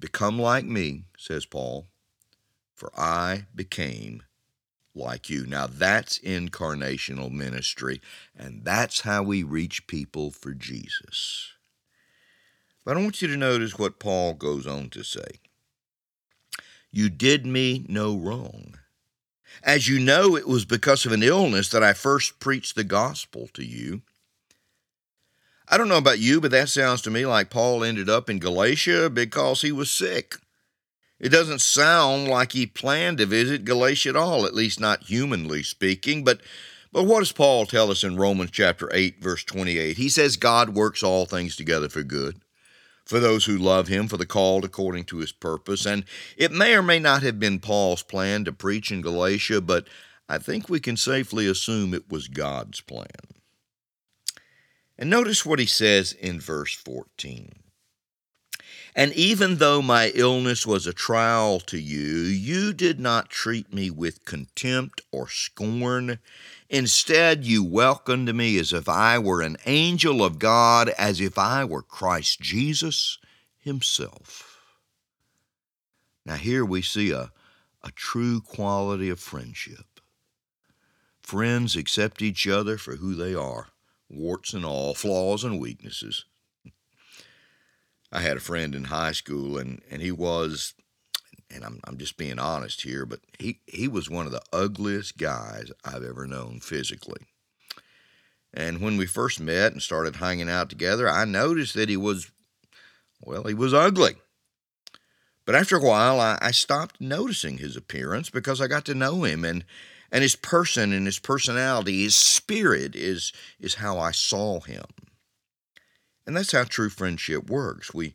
Become 0.00 0.40
like 0.40 0.64
me, 0.64 1.04
says 1.16 1.46
Paul, 1.46 1.86
for 2.74 2.90
I 2.98 3.44
became 3.54 4.24
like 4.94 5.30
you. 5.30 5.46
Now 5.46 5.66
that's 5.66 6.18
incarnational 6.18 7.30
ministry, 7.30 8.00
and 8.36 8.64
that's 8.64 9.00
how 9.00 9.22
we 9.22 9.42
reach 9.42 9.86
people 9.86 10.30
for 10.30 10.52
Jesus. 10.52 11.52
But 12.84 12.96
I 12.96 13.02
want 13.02 13.22
you 13.22 13.28
to 13.28 13.36
notice 13.36 13.78
what 13.78 13.98
Paul 13.98 14.34
goes 14.34 14.66
on 14.66 14.90
to 14.90 15.02
say. 15.04 15.40
You 16.90 17.08
did 17.08 17.46
me 17.46 17.84
no 17.88 18.16
wrong. 18.16 18.78
As 19.62 19.88
you 19.88 19.98
know, 20.00 20.36
it 20.36 20.48
was 20.48 20.64
because 20.64 21.04
of 21.04 21.12
an 21.12 21.22
illness 21.22 21.68
that 21.68 21.82
I 21.82 21.92
first 21.92 22.40
preached 22.40 22.74
the 22.74 22.84
gospel 22.84 23.48
to 23.54 23.64
you. 23.64 24.02
I 25.68 25.76
don't 25.76 25.88
know 25.88 25.98
about 25.98 26.18
you, 26.18 26.40
but 26.40 26.50
that 26.50 26.68
sounds 26.68 27.02
to 27.02 27.10
me 27.10 27.26
like 27.26 27.50
Paul 27.50 27.84
ended 27.84 28.08
up 28.08 28.28
in 28.28 28.40
Galatia 28.40 29.08
because 29.08 29.62
he 29.62 29.70
was 29.70 29.90
sick. 29.90 30.36
It 31.20 31.28
doesn't 31.28 31.60
sound 31.60 32.28
like 32.28 32.52
he 32.52 32.66
planned 32.66 33.18
to 33.18 33.26
visit 33.26 33.64
Galatia 33.64 34.10
at 34.10 34.16
all, 34.16 34.46
at 34.46 34.54
least 34.54 34.80
not 34.80 35.04
humanly 35.04 35.62
speaking. 35.62 36.24
But, 36.24 36.40
but 36.92 37.04
what 37.04 37.20
does 37.20 37.32
Paul 37.32 37.66
tell 37.66 37.90
us 37.90 38.02
in 38.02 38.16
Romans 38.16 38.50
chapter 38.50 38.88
8, 38.92 39.22
verse 39.22 39.44
28? 39.44 39.98
He 39.98 40.08
says, 40.08 40.36
God 40.36 40.70
works 40.70 41.02
all 41.02 41.26
things 41.26 41.56
together 41.56 41.88
for 41.88 42.02
good 42.02 42.40
for 43.10 43.18
those 43.18 43.44
who 43.44 43.58
love 43.58 43.88
him, 43.88 44.06
for 44.06 44.16
the 44.16 44.24
called 44.24 44.64
according 44.64 45.04
to 45.04 45.18
his 45.18 45.32
purpose. 45.32 45.84
And 45.84 46.04
it 46.36 46.52
may 46.52 46.76
or 46.76 46.82
may 46.82 47.00
not 47.00 47.22
have 47.24 47.40
been 47.40 47.58
Paul's 47.58 48.04
plan 48.04 48.44
to 48.44 48.52
preach 48.52 48.92
in 48.92 49.02
Galatia, 49.02 49.60
but 49.60 49.88
I 50.28 50.38
think 50.38 50.68
we 50.68 50.78
can 50.78 50.96
safely 50.96 51.48
assume 51.48 51.92
it 51.92 52.08
was 52.08 52.28
God's 52.28 52.80
plan. 52.80 53.08
And 54.96 55.10
notice 55.10 55.44
what 55.44 55.58
he 55.58 55.66
says 55.66 56.12
in 56.12 56.38
verse 56.38 56.72
14. 56.72 57.52
And 59.00 59.14
even 59.14 59.56
though 59.56 59.80
my 59.80 60.12
illness 60.14 60.66
was 60.66 60.86
a 60.86 60.92
trial 60.92 61.58
to 61.60 61.78
you, 61.78 62.04
you 62.04 62.74
did 62.74 63.00
not 63.00 63.30
treat 63.30 63.72
me 63.72 63.90
with 63.90 64.26
contempt 64.26 65.00
or 65.10 65.26
scorn. 65.26 66.18
Instead, 66.68 67.46
you 67.46 67.64
welcomed 67.64 68.34
me 68.34 68.58
as 68.58 68.74
if 68.74 68.90
I 68.90 69.18
were 69.18 69.40
an 69.40 69.56
angel 69.64 70.22
of 70.22 70.38
God, 70.38 70.90
as 70.90 71.18
if 71.18 71.38
I 71.38 71.64
were 71.64 71.80
Christ 71.80 72.42
Jesus 72.42 73.16
Himself. 73.58 74.68
Now, 76.26 76.36
here 76.36 76.62
we 76.62 76.82
see 76.82 77.10
a, 77.10 77.32
a 77.82 77.92
true 77.92 78.42
quality 78.42 79.08
of 79.08 79.18
friendship. 79.18 79.98
Friends 81.22 81.74
accept 81.74 82.20
each 82.20 82.46
other 82.46 82.76
for 82.76 82.96
who 82.96 83.14
they 83.14 83.34
are, 83.34 83.68
warts 84.10 84.52
and 84.52 84.66
all, 84.66 84.92
flaws 84.92 85.42
and 85.42 85.58
weaknesses. 85.58 86.26
I 88.12 88.20
had 88.20 88.36
a 88.36 88.40
friend 88.40 88.74
in 88.74 88.84
high 88.84 89.12
school, 89.12 89.58
and, 89.58 89.82
and 89.90 90.02
he 90.02 90.10
was, 90.10 90.74
and 91.50 91.64
I'm, 91.64 91.80
I'm 91.84 91.96
just 91.96 92.16
being 92.16 92.38
honest 92.38 92.82
here, 92.82 93.06
but 93.06 93.20
he, 93.38 93.60
he 93.66 93.86
was 93.88 94.10
one 94.10 94.26
of 94.26 94.32
the 94.32 94.42
ugliest 94.52 95.16
guys 95.16 95.70
I've 95.84 96.04
ever 96.04 96.26
known 96.26 96.60
physically. 96.60 97.22
And 98.52 98.80
when 98.80 98.96
we 98.96 99.06
first 99.06 99.38
met 99.38 99.72
and 99.72 99.80
started 99.80 100.16
hanging 100.16 100.50
out 100.50 100.70
together, 100.70 101.08
I 101.08 101.24
noticed 101.24 101.74
that 101.74 101.88
he 101.88 101.96
was, 101.96 102.30
well, 103.20 103.44
he 103.44 103.54
was 103.54 103.72
ugly. 103.72 104.16
But 105.46 105.54
after 105.54 105.76
a 105.76 105.82
while, 105.82 106.20
I, 106.20 106.38
I 106.40 106.50
stopped 106.50 107.00
noticing 107.00 107.58
his 107.58 107.76
appearance 107.76 108.30
because 108.30 108.60
I 108.60 108.66
got 108.66 108.84
to 108.86 108.94
know 108.94 109.24
him 109.24 109.44
and 109.44 109.64
and 110.12 110.22
his 110.22 110.34
person 110.34 110.92
and 110.92 111.06
his 111.06 111.20
personality, 111.20 112.02
his 112.02 112.14
spirit 112.14 112.96
is 112.96 113.32
is 113.60 113.74
how 113.76 113.98
I 113.98 114.10
saw 114.10 114.60
him. 114.60 114.84
And 116.30 116.36
that's 116.36 116.52
how 116.52 116.62
true 116.62 116.90
friendship 116.90 117.50
works. 117.50 117.92
We 117.92 118.14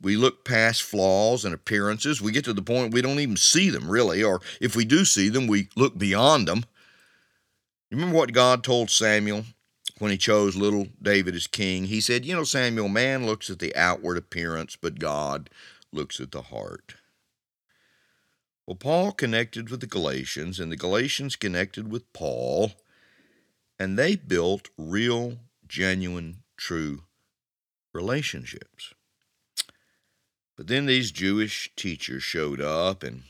we 0.00 0.16
look 0.16 0.44
past 0.44 0.84
flaws 0.84 1.44
and 1.44 1.52
appearances. 1.52 2.22
We 2.22 2.30
get 2.30 2.44
to 2.44 2.52
the 2.52 2.62
point 2.62 2.94
we 2.94 3.02
don't 3.02 3.18
even 3.18 3.36
see 3.36 3.70
them 3.70 3.90
really, 3.90 4.22
or 4.22 4.40
if 4.60 4.76
we 4.76 4.84
do 4.84 5.04
see 5.04 5.28
them, 5.28 5.48
we 5.48 5.68
look 5.74 5.98
beyond 5.98 6.46
them. 6.46 6.58
You 7.90 7.96
Remember 7.96 8.16
what 8.16 8.32
God 8.32 8.62
told 8.62 8.88
Samuel 8.88 9.46
when 9.98 10.12
he 10.12 10.16
chose 10.16 10.54
little 10.54 10.86
David 11.02 11.34
as 11.34 11.48
king? 11.48 11.86
He 11.86 12.00
said, 12.00 12.24
You 12.24 12.36
know, 12.36 12.44
Samuel, 12.44 12.88
man 12.88 13.26
looks 13.26 13.50
at 13.50 13.58
the 13.58 13.74
outward 13.74 14.16
appearance, 14.16 14.76
but 14.80 15.00
God 15.00 15.50
looks 15.92 16.20
at 16.20 16.30
the 16.30 16.42
heart. 16.42 16.94
Well, 18.64 18.76
Paul 18.76 19.10
connected 19.10 19.70
with 19.70 19.80
the 19.80 19.88
Galatians, 19.88 20.60
and 20.60 20.70
the 20.70 20.76
Galatians 20.76 21.34
connected 21.34 21.90
with 21.90 22.12
Paul, 22.12 22.74
and 23.76 23.98
they 23.98 24.14
built 24.14 24.68
real, 24.78 25.38
genuine, 25.66 26.44
true 26.56 27.02
relationships. 27.96 28.94
But 30.56 30.68
then 30.68 30.86
these 30.86 31.10
Jewish 31.10 31.70
teachers 31.76 32.22
showed 32.22 32.60
up, 32.60 33.02
and 33.02 33.22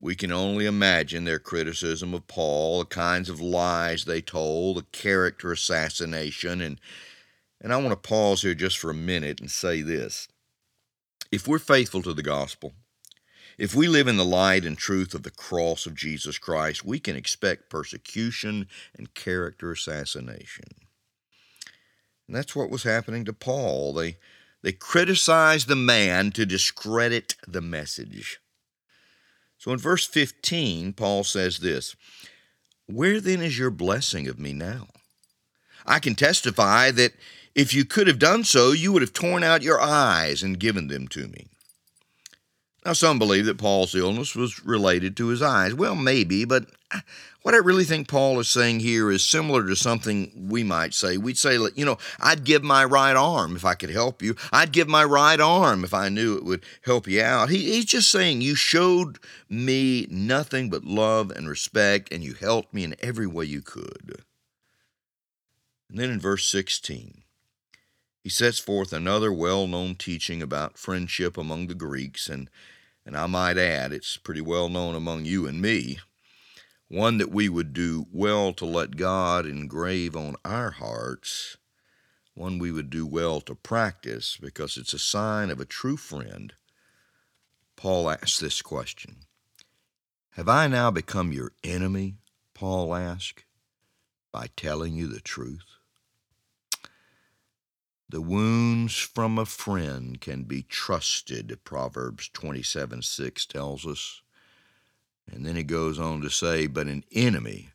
we 0.00 0.14
can 0.14 0.30
only 0.30 0.66
imagine 0.66 1.24
their 1.24 1.38
criticism 1.38 2.14
of 2.14 2.26
Paul, 2.26 2.80
the 2.80 2.84
kinds 2.84 3.28
of 3.28 3.40
lies 3.40 4.04
they 4.04 4.20
told, 4.20 4.76
the 4.76 4.82
character 4.92 5.50
assassination, 5.52 6.60
and 6.60 6.80
and 7.60 7.72
I 7.72 7.78
want 7.78 7.90
to 7.90 8.08
pause 8.08 8.42
here 8.42 8.54
just 8.54 8.78
for 8.78 8.90
a 8.90 8.94
minute 8.94 9.40
and 9.40 9.50
say 9.50 9.80
this. 9.80 10.28
If 11.32 11.48
we're 11.48 11.58
faithful 11.58 12.02
to 12.02 12.12
the 12.12 12.22
gospel, 12.22 12.74
if 13.58 13.74
we 13.74 13.88
live 13.88 14.06
in 14.06 14.18
the 14.18 14.24
light 14.24 14.66
and 14.66 14.76
truth 14.76 15.14
of 15.14 15.22
the 15.22 15.30
cross 15.30 15.86
of 15.86 15.94
Jesus 15.94 16.36
Christ, 16.36 16.84
we 16.84 17.00
can 17.00 17.16
expect 17.16 17.70
persecution 17.70 18.68
and 18.96 19.14
character 19.14 19.72
assassination. 19.72 20.85
And 22.26 22.36
that's 22.36 22.56
what 22.56 22.70
was 22.70 22.82
happening 22.82 23.24
to 23.24 23.32
Paul. 23.32 23.92
They, 23.92 24.16
they 24.62 24.72
criticized 24.72 25.68
the 25.68 25.76
man 25.76 26.32
to 26.32 26.46
discredit 26.46 27.36
the 27.46 27.60
message. 27.60 28.40
So 29.58 29.72
in 29.72 29.78
verse 29.78 30.06
15, 30.06 30.92
Paul 30.92 31.24
says 31.24 31.58
this 31.58 31.94
Where 32.86 33.20
then 33.20 33.40
is 33.40 33.58
your 33.58 33.70
blessing 33.70 34.28
of 34.28 34.38
me 34.38 34.52
now? 34.52 34.88
I 35.86 36.00
can 36.00 36.14
testify 36.14 36.90
that 36.92 37.12
if 37.54 37.72
you 37.72 37.84
could 37.84 38.06
have 38.06 38.18
done 38.18 38.44
so, 38.44 38.72
you 38.72 38.92
would 38.92 39.02
have 39.02 39.12
torn 39.12 39.42
out 39.42 39.62
your 39.62 39.80
eyes 39.80 40.42
and 40.42 40.58
given 40.58 40.88
them 40.88 41.08
to 41.08 41.28
me. 41.28 41.46
Now, 42.84 42.92
some 42.92 43.18
believe 43.18 43.46
that 43.46 43.58
Paul's 43.58 43.94
illness 43.94 44.36
was 44.36 44.64
related 44.64 45.16
to 45.16 45.28
his 45.28 45.42
eyes. 45.42 45.74
Well, 45.74 45.96
maybe, 45.96 46.44
but 46.44 46.66
what 47.46 47.54
I 47.54 47.58
really 47.58 47.84
think 47.84 48.08
Paul 48.08 48.40
is 48.40 48.48
saying 48.48 48.80
here 48.80 49.08
is 49.08 49.24
similar 49.24 49.64
to 49.68 49.76
something 49.76 50.48
we 50.48 50.64
might 50.64 50.94
say. 50.94 51.16
We'd 51.16 51.38
say, 51.38 51.56
you 51.76 51.84
know, 51.84 51.96
I'd 52.18 52.42
give 52.42 52.64
my 52.64 52.84
right 52.84 53.14
arm 53.14 53.54
if 53.54 53.64
I 53.64 53.74
could 53.74 53.90
help 53.90 54.20
you. 54.20 54.34
I'd 54.50 54.72
give 54.72 54.88
my 54.88 55.04
right 55.04 55.38
arm 55.38 55.84
if 55.84 55.94
I 55.94 56.08
knew 56.08 56.36
it 56.36 56.44
would 56.44 56.64
help 56.84 57.06
you 57.06 57.22
out. 57.22 57.50
He, 57.50 57.58
he's 57.58 57.84
just 57.84 58.10
saying, 58.10 58.40
you 58.40 58.56
showed 58.56 59.20
me 59.48 60.08
nothing 60.10 60.70
but 60.70 60.82
love 60.82 61.30
and 61.30 61.48
respect, 61.48 62.12
and 62.12 62.24
you 62.24 62.34
helped 62.34 62.74
me 62.74 62.82
in 62.82 62.96
every 62.98 63.28
way 63.28 63.44
you 63.44 63.62
could. 63.62 64.24
And 65.88 66.00
then 66.00 66.10
in 66.10 66.18
verse 66.18 66.48
16, 66.48 67.22
he 68.24 68.28
sets 68.28 68.58
forth 68.58 68.92
another 68.92 69.32
well 69.32 69.68
known 69.68 69.94
teaching 69.94 70.42
about 70.42 70.78
friendship 70.78 71.38
among 71.38 71.68
the 71.68 71.76
Greeks 71.76 72.28
and 72.28 72.50
and 73.04 73.16
I 73.16 73.26
might 73.26 73.56
add, 73.56 73.92
it's 73.92 74.16
pretty 74.16 74.40
well 74.40 74.68
known 74.68 74.96
among 74.96 75.26
you 75.26 75.46
and 75.46 75.62
me, 75.62 76.00
one 76.88 77.18
that 77.18 77.30
we 77.30 77.48
would 77.48 77.72
do 77.72 78.06
well 78.12 78.52
to 78.54 78.64
let 78.64 78.96
God 78.96 79.46
engrave 79.46 80.16
on 80.16 80.36
our 80.44 80.70
hearts, 80.70 81.56
one 82.34 82.58
we 82.58 82.70
would 82.70 82.90
do 82.90 83.06
well 83.06 83.40
to 83.40 83.54
practice 83.54 84.36
because 84.40 84.76
it's 84.76 84.92
a 84.92 84.98
sign 84.98 85.50
of 85.50 85.60
a 85.60 85.64
true 85.64 85.96
friend. 85.96 86.52
Paul 87.76 88.10
asks 88.10 88.38
this 88.38 88.62
question 88.62 89.16
Have 90.30 90.48
I 90.48 90.66
now 90.68 90.90
become 90.90 91.32
your 91.32 91.52
enemy? 91.64 92.16
Paul 92.54 92.94
asked, 92.94 93.44
by 94.32 94.48
telling 94.56 94.94
you 94.94 95.08
the 95.08 95.20
truth. 95.20 95.64
The 98.08 98.20
wounds 98.20 98.96
from 98.96 99.38
a 99.38 99.44
friend 99.44 100.20
can 100.20 100.44
be 100.44 100.62
trusted, 100.62 101.58
Proverbs 101.64 102.28
27 102.32 103.02
6 103.02 103.46
tells 103.46 103.86
us. 103.86 104.22
And 105.30 105.44
then 105.44 105.56
he 105.56 105.62
goes 105.62 105.98
on 105.98 106.20
to 106.20 106.30
say, 106.30 106.66
But 106.66 106.86
an 106.86 107.04
enemy 107.12 107.70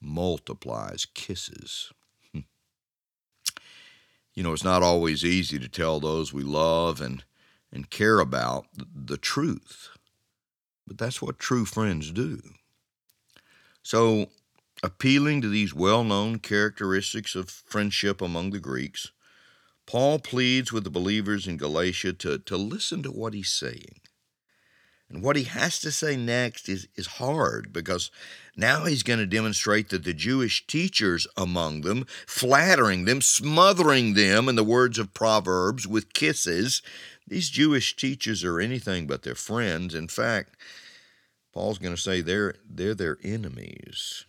multiplies 0.00 1.06
kisses. 1.06 1.92
Hmm. 2.32 2.40
you 4.34 4.42
know, 4.42 4.52
it's 4.52 4.64
not 4.64 4.82
always 4.82 5.24
easy 5.24 5.58
to 5.58 5.68
tell 5.68 6.00
those 6.00 6.32
we 6.32 6.42
love 6.42 7.00
and, 7.00 7.24
and 7.72 7.90
care 7.90 8.20
about 8.20 8.66
the 8.76 9.18
truth, 9.18 9.90
but 10.86 10.98
that's 10.98 11.20
what 11.22 11.38
true 11.38 11.64
friends 11.64 12.10
do. 12.10 12.40
So, 13.82 14.26
appealing 14.82 15.40
to 15.42 15.48
these 15.48 15.74
well 15.74 16.04
known 16.04 16.38
characteristics 16.38 17.34
of 17.34 17.50
friendship 17.50 18.20
among 18.20 18.50
the 18.50 18.58
Greeks, 18.58 19.12
Paul 19.86 20.18
pleads 20.18 20.72
with 20.72 20.84
the 20.84 20.90
believers 20.90 21.46
in 21.46 21.56
Galatia 21.56 22.12
to, 22.14 22.38
to 22.38 22.56
listen 22.56 23.02
to 23.02 23.10
what 23.10 23.34
he's 23.34 23.50
saying. 23.50 24.00
And 25.10 25.22
what 25.22 25.36
he 25.36 25.42
has 25.42 25.80
to 25.80 25.90
say 25.90 26.16
next 26.16 26.68
is, 26.68 26.86
is 26.94 27.06
hard 27.06 27.72
because 27.72 28.12
now 28.56 28.84
he's 28.84 29.02
going 29.02 29.18
to 29.18 29.26
demonstrate 29.26 29.88
that 29.88 30.04
the 30.04 30.14
Jewish 30.14 30.66
teachers 30.66 31.26
among 31.36 31.80
them, 31.80 32.06
flattering 32.26 33.04
them, 33.04 33.20
smothering 33.20 34.14
them, 34.14 34.48
in 34.48 34.54
the 34.54 34.62
words 34.62 34.98
of 34.98 35.12
Proverbs, 35.12 35.86
with 35.86 36.12
kisses, 36.12 36.80
these 37.26 37.50
Jewish 37.50 37.96
teachers 37.96 38.44
are 38.44 38.60
anything 38.60 39.06
but 39.06 39.22
their 39.22 39.34
friends. 39.34 39.94
In 39.94 40.06
fact, 40.06 40.56
Paul's 41.52 41.78
going 41.78 41.94
to 41.94 42.00
say 42.00 42.20
they're, 42.20 42.54
they're 42.68 42.94
their 42.94 43.18
enemies 43.22 44.24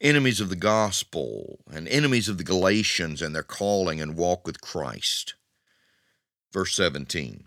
enemies 0.00 0.40
of 0.40 0.48
the 0.48 0.56
gospel 0.56 1.58
and 1.70 1.88
enemies 1.88 2.28
of 2.28 2.38
the 2.38 2.44
Galatians 2.44 3.20
and 3.20 3.34
their 3.34 3.42
calling 3.42 4.00
and 4.00 4.16
walk 4.16 4.46
with 4.46 4.60
Christ. 4.60 5.34
Verse 6.52 6.74
17 6.74 7.44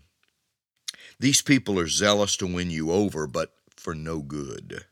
These 1.20 1.42
people 1.42 1.78
are 1.78 1.88
zealous 1.88 2.36
to 2.36 2.46
win 2.46 2.70
you 2.70 2.92
over, 2.92 3.26
but 3.26 3.52
for 3.76 3.94
no 3.94 4.20
good. 4.20 4.84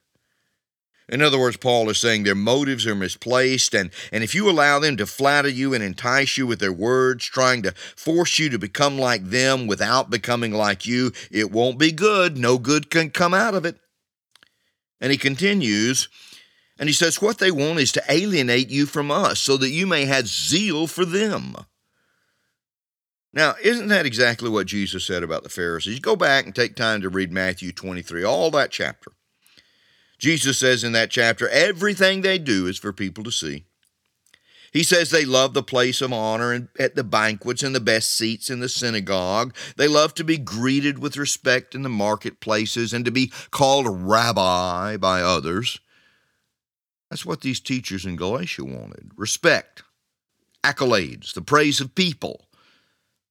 In 1.09 1.23
other 1.23 1.39
words, 1.39 1.57
Paul 1.57 1.89
is 1.89 1.99
saying 1.99 2.25
their 2.25 2.35
motives 2.35 2.85
are 2.85 2.95
misplaced, 2.97 3.75
and, 3.75 3.91
and 4.11 4.25
if 4.25 4.35
you 4.35 4.51
allow 4.51 4.81
them 4.81 4.97
to 4.97 5.07
flatter 5.07 5.49
you 5.49 5.73
and 5.73 5.83
entice 5.83 6.37
you 6.37 6.49
with 6.49 6.59
their 6.59 6.73
words, 6.73 7.25
trying 7.25 7.63
to 7.63 7.73
force 7.95 8.41
you 8.41 8.49
to 8.51 8.59
become 8.59 8.99
like 8.99 9.25
them 9.25 9.69
without 9.69 10.11
becoming 10.11 10.53
like 10.53 10.85
you, 10.85 11.13
it 11.31 11.53
won't 11.53 11.79
be 11.79 11.93
good. 11.93 12.37
No 12.37 12.59
good 12.59 12.91
can 12.91 13.11
come 13.11 13.35
out 13.35 13.55
of 13.55 13.65
it. 13.65 13.79
And 15.01 15.13
he 15.13 15.19
continues, 15.19 16.09
and 16.77 16.89
he 16.89 16.93
says, 16.93 17.23
What 17.23 17.39
they 17.39 17.53
want 17.53 17.79
is 17.79 17.93
to 17.93 18.03
alienate 18.09 18.71
you 18.71 18.87
from 18.87 19.13
us 19.13 19.39
so 19.39 19.57
that 19.59 19.71
you 19.71 19.87
may 19.87 20.07
have 20.07 20.27
zeal 20.27 20.89
for 20.89 21.05
them. 21.05 21.55
Now, 23.37 23.55
isn't 23.63 23.89
that 23.89 24.07
exactly 24.07 24.49
what 24.49 24.67
Jesus 24.67 25.05
said 25.05 25.23
about 25.23 25.43
the 25.43 25.51
Pharisees? 25.51 26.01
Go 26.01 26.17
back 26.17 26.47
and 26.47 26.55
take 26.55 26.75
time 26.75 27.03
to 27.03 27.11
read 27.11 27.31
Matthew 27.31 27.71
23, 27.71 28.25
all 28.25 28.51
that 28.53 28.71
chapter. 28.71 29.13
Jesus 30.19 30.59
says 30.59 30.83
in 30.83 30.93
that 30.93 31.11
chapter, 31.11 31.47
everything 31.51 32.23
they 32.23 32.39
do 32.39 32.67
is 32.67 32.79
for 32.79 32.95
people 32.95 33.23
to 33.25 33.31
see. 33.31 33.65
He 34.73 34.83
says 34.83 35.11
they 35.11 35.27
love 35.27 35.53
the 35.53 35.63
place 35.63 36.01
of 36.01 36.15
honor 36.15 36.51
and 36.51 36.69
at 36.79 36.95
the 36.95 37.05
banquets 37.05 37.63
and 37.63 37.75
the 37.75 37.81
best 37.81 38.17
seats 38.17 38.49
in 38.49 38.61
the 38.61 38.71
synagogue. 38.71 39.55
They 39.77 39.87
love 39.87 40.15
to 40.15 40.25
be 40.25 40.39
greeted 40.39 40.99
with 40.99 41.19
respect 41.19 41.75
in 41.75 41.83
the 41.83 41.91
marketplaces 41.91 42.95
and 42.95 43.05
to 43.05 43.11
be 43.11 43.31
called 43.51 43.87
rabbi 43.87 44.97
by 44.97 45.21
others. 45.21 45.79
That's 47.11 47.27
what 47.27 47.43
these 47.43 47.61
teachers 47.61 48.07
in 48.07 48.17
Galatia 48.17 48.65
wanted 48.65 49.11
respect, 49.15 49.83
accolades, 50.65 51.35
the 51.35 51.43
praise 51.43 51.83
of 51.83 51.95
people. 51.95 52.46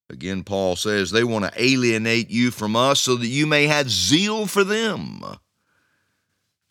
Again, 0.09 0.43
Paul 0.43 0.75
says 0.75 1.11
they 1.11 1.23
want 1.23 1.45
to 1.45 1.61
alienate 1.61 2.29
you 2.29 2.51
from 2.51 2.75
us 2.75 3.01
so 3.01 3.15
that 3.15 3.27
you 3.27 3.47
may 3.47 3.67
have 3.67 3.89
zeal 3.89 4.45
for 4.45 4.63
them. 4.63 5.21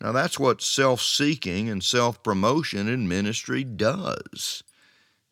Now, 0.01 0.11
that's 0.11 0.39
what 0.39 0.61
self 0.61 1.01
seeking 1.01 1.69
and 1.69 1.83
self 1.83 2.23
promotion 2.23 2.87
in 2.87 3.07
ministry 3.07 3.63
does. 3.63 4.63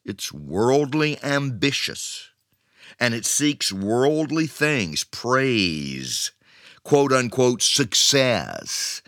It's 0.05 0.33
worldly 0.33 1.17
ambitious 1.23 2.29
and 2.99 3.13
it 3.13 3.25
seeks 3.25 3.71
worldly 3.71 4.47
things, 4.47 5.03
praise, 5.03 6.31
quote 6.83 7.11
unquote, 7.11 7.61
success, 7.61 9.01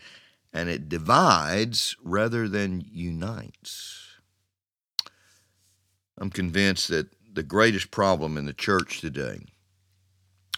and 0.53 0.69
it 0.69 0.89
divides 0.89 1.95
rather 2.03 2.47
than 2.47 2.85
unites. 2.91 4.01
I'm 6.17 6.29
convinced 6.29 6.87
that 6.89 7.07
the 7.35 7.43
greatest 7.43 7.91
problem 7.91 8.37
in 8.37 8.45
the 8.45 8.53
church 8.53 9.01
today 9.01 9.41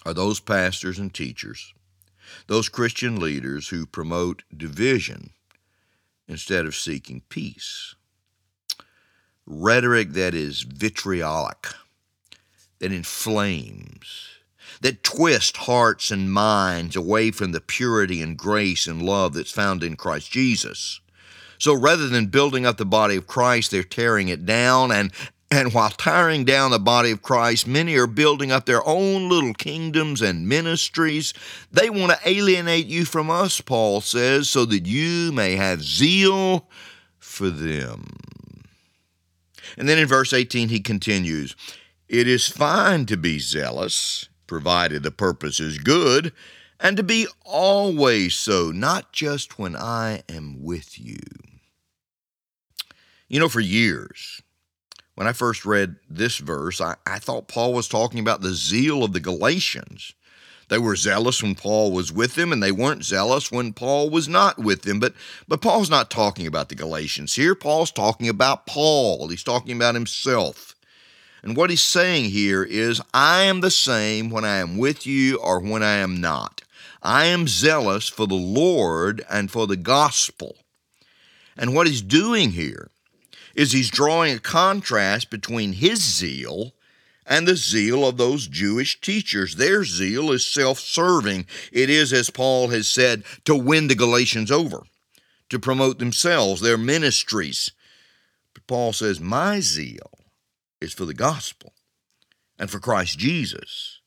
are 0.05 0.13
those 0.13 0.39
pastors 0.39 0.99
and 0.99 1.13
teachers, 1.13 1.73
those 2.45 2.69
Christian 2.69 3.19
leaders 3.19 3.69
who 3.69 3.85
promote 3.85 4.43
division 4.55 5.31
instead 6.27 6.65
of 6.65 6.75
seeking 6.75 7.23
peace. 7.29 7.95
Rhetoric 9.45 10.11
that 10.11 10.35
is 10.35 10.61
vitriolic, 10.61 11.67
that 12.79 12.91
inflames, 12.91 14.27
that 14.81 15.03
twists 15.03 15.57
hearts 15.57 16.11
and 16.11 16.31
minds 16.31 16.95
away 16.95 17.31
from 17.31 17.53
the 17.53 17.61
purity 17.61 18.21
and 18.21 18.37
grace 18.37 18.85
and 18.85 19.01
love 19.01 19.33
that's 19.33 19.51
found 19.51 19.83
in 19.83 19.95
Christ 19.95 20.31
Jesus. 20.31 21.01
So 21.57 21.73
rather 21.73 22.07
than 22.07 22.27
building 22.27 22.65
up 22.67 22.77
the 22.77 22.85
body 22.85 23.15
of 23.15 23.25
Christ, 23.25 23.71
they're 23.71 23.83
tearing 23.83 24.27
it 24.27 24.45
down. 24.45 24.91
And, 24.91 25.11
and 25.49 25.73
while 25.73 25.89
tearing 25.89 26.43
down 26.43 26.71
the 26.71 26.79
body 26.79 27.11
of 27.11 27.21
Christ, 27.21 27.67
many 27.67 27.95
are 27.95 28.07
building 28.07 28.51
up 28.51 28.65
their 28.65 28.85
own 28.85 29.29
little 29.29 29.53
kingdoms 29.53 30.21
and 30.21 30.47
ministries. 30.47 31.33
They 31.71 31.89
want 31.89 32.11
to 32.11 32.29
alienate 32.29 32.87
you 32.87 33.05
from 33.05 33.29
us, 33.29 33.61
Paul 33.61 34.01
says, 34.01 34.49
so 34.49 34.65
that 34.65 34.85
you 34.85 35.31
may 35.31 35.55
have 35.55 35.83
zeal 35.83 36.67
for 37.17 37.49
them. 37.49 38.05
And 39.77 39.87
then 39.87 39.99
in 39.99 40.07
verse 40.07 40.33
18, 40.33 40.69
he 40.69 40.79
continues 40.79 41.55
It 42.09 42.27
is 42.27 42.47
fine 42.47 43.05
to 43.05 43.17
be 43.17 43.39
zealous 43.39 44.27
provided 44.47 45.03
the 45.03 45.11
purpose 45.11 45.59
is 45.59 45.77
good, 45.77 46.33
and 46.79 46.97
to 46.97 47.03
be 47.03 47.27
always 47.43 48.33
so, 48.33 48.71
not 48.71 49.11
just 49.11 49.59
when 49.59 49.75
I 49.75 50.23
am 50.29 50.63
with 50.63 50.99
you. 50.99 51.19
You 53.27 53.39
know, 53.39 53.49
for 53.49 53.59
years, 53.59 54.41
when 55.17 55.25
I 55.25 55.33
first 55.33 55.65
read 55.65 55.95
this 56.07 56.37
verse, 56.37 56.79
I, 56.79 56.95
I, 57.07 57.17
thought 57.17 57.47
Paul 57.47 57.73
was 57.73 57.87
talking 57.87 58.19
about 58.19 58.41
the 58.41 58.53
zeal 58.53 59.03
of 59.03 59.13
the 59.13 59.19
Galatians. 59.19 60.13
They 60.69 60.77
were 60.77 60.95
zealous 60.95 61.41
when 61.41 61.55
Paul 61.55 61.91
was 61.91 62.11
with 62.11 62.35
them, 62.35 62.53
and 62.53 62.61
they 62.61 62.71
weren't 62.71 63.03
zealous 63.03 63.51
when 63.51 63.73
Paul 63.73 64.11
was 64.11 64.27
not 64.27 64.59
with 64.59 64.83
them. 64.83 64.99
But, 64.99 65.15
but 65.47 65.59
Paul's 65.59 65.89
not 65.89 66.11
talking 66.11 66.45
about 66.45 66.69
the 66.69 66.75
Galatians 66.75 67.33
here. 67.33 67.55
Paul's 67.55 67.89
talking 67.89 68.29
about 68.29 68.67
Paul. 68.67 69.27
He's 69.29 69.43
talking 69.43 69.75
about 69.75 69.95
himself. 69.95 70.75
And 71.41 71.57
what 71.57 71.71
he's 71.71 71.81
saying 71.81 72.25
here 72.25 72.61
is, 72.63 73.01
I 73.11 73.41
am 73.41 73.61
the 73.61 73.71
same 73.71 74.29
when 74.29 74.45
I 74.45 74.57
am 74.57 74.77
with 74.77 75.07
you 75.07 75.39
or 75.39 75.59
when 75.59 75.81
I 75.81 75.95
am 75.95 76.21
not. 76.21 76.61
I 77.01 77.25
am 77.25 77.47
zealous 77.47 78.07
for 78.07 78.27
the 78.27 78.35
Lord 78.35 79.25
and 79.31 79.49
for 79.49 79.65
the 79.65 79.77
gospel. 79.77 80.57
And 81.57 81.73
what 81.73 81.87
he's 81.87 82.03
doing 82.03 82.51
here 82.51 82.91
is 83.57 83.71
he's 83.71 83.89
drawing 83.89 84.35
a 84.35 84.39
contrast 84.39 85.31
between 85.31 85.73
his 85.73 85.99
zeal 85.99 86.73
and 87.25 87.47
the 87.47 87.55
zeal 87.55 88.07
of 88.07 88.15
those 88.15 88.47
Jewish 88.47 89.01
teachers. 89.01 89.55
Their 89.55 89.83
zeal 89.83 90.31
is 90.31 90.47
self 90.47 90.79
serving. 90.79 91.47
It 91.73 91.89
is, 91.89 92.13
as 92.13 92.29
Paul 92.29 92.69
has 92.69 92.87
said, 92.87 93.23
to 93.45 93.55
win 93.55 93.87
the 93.87 93.95
Galatians 93.95 94.51
over, 94.51 94.83
to 95.49 95.59
promote 95.59 95.97
themselves, 95.97 96.61
their 96.61 96.77
ministries. 96.77 97.71
But 98.53 98.67
Paul 98.67 98.93
says, 98.93 99.19
My 99.19 99.59
zeal 99.59 100.11
is 100.79 100.93
for 100.93 101.05
the 101.05 101.15
gospel 101.15 101.73
and 102.59 102.69
for 102.69 102.79
Christ 102.79 103.17
Jesus. 103.17 104.01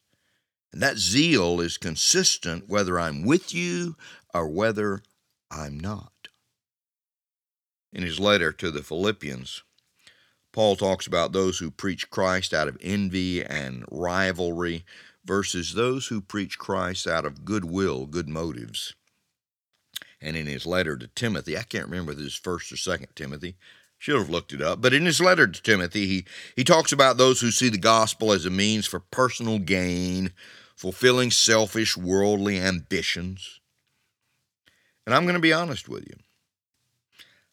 And 0.73 0.81
that 0.81 0.99
zeal 0.99 1.61
is 1.61 1.77
consistent 1.77 2.69
whether 2.69 3.01
I'm 3.01 3.25
with 3.25 3.53
you 3.53 3.97
or 4.33 4.49
whether 4.49 5.03
I'm 5.51 5.79
not. 5.81 6.20
In 7.93 8.03
his 8.03 8.21
letter 8.21 8.53
to 8.53 8.71
the 8.71 8.83
Philippians, 8.83 9.63
Paul 10.53 10.77
talks 10.77 11.07
about 11.07 11.33
those 11.33 11.59
who 11.59 11.71
preach 11.71 12.11
Christ 12.11 12.55
out 12.55 12.69
of 12.69 12.79
envy 12.81 13.45
and 13.45 13.85
rivalry 13.91 14.85
versus 15.25 15.75
those 15.75 16.07
who 16.07 16.21
preach 16.21 16.59
Christ 16.59 17.07
out 17.07 17.25
of 17.25 17.45
goodwill, 17.45 18.07
good 18.07 18.29
motives. 18.29 18.95
And 20.21 20.37
in 20.37 20.47
his 20.47 20.67
letter 20.67 20.97
to 20.97 21.07
Timothy, 21.09 21.57
I 21.57 21.63
can't 21.63 21.89
remember 21.89 22.13
if 22.13 22.19
this 22.19 22.27
is 22.29 22.35
first 22.35 22.73
or 22.73 22.77
second 22.77 23.09
Timothy, 23.15 23.57
should 23.99 24.17
have 24.17 24.31
looked 24.31 24.53
it 24.53 24.63
up, 24.63 24.81
but 24.81 24.95
in 24.95 25.05
his 25.05 25.21
letter 25.21 25.47
to 25.47 25.63
Timothy, 25.63 26.07
he, 26.07 26.25
he 26.57 26.65
talks 26.65 26.91
about 26.91 27.19
those 27.19 27.41
who 27.41 27.51
see 27.51 27.69
the 27.69 27.77
gospel 27.79 28.33
as 28.33 28.47
a 28.47 28.51
means 28.51 28.87
for 28.87 28.99
personal 28.99 29.59
gain, 29.59 30.33
fulfilling 30.75 31.31
selfish 31.31 31.99
worldly 31.99 32.59
ambitions. 32.59 33.61
And 35.05 35.15
I'm 35.15 35.25
going 35.25 35.35
to 35.35 35.41
be 35.41 35.53
honest 35.53 35.87
with 35.87 36.05
you. 36.07 36.17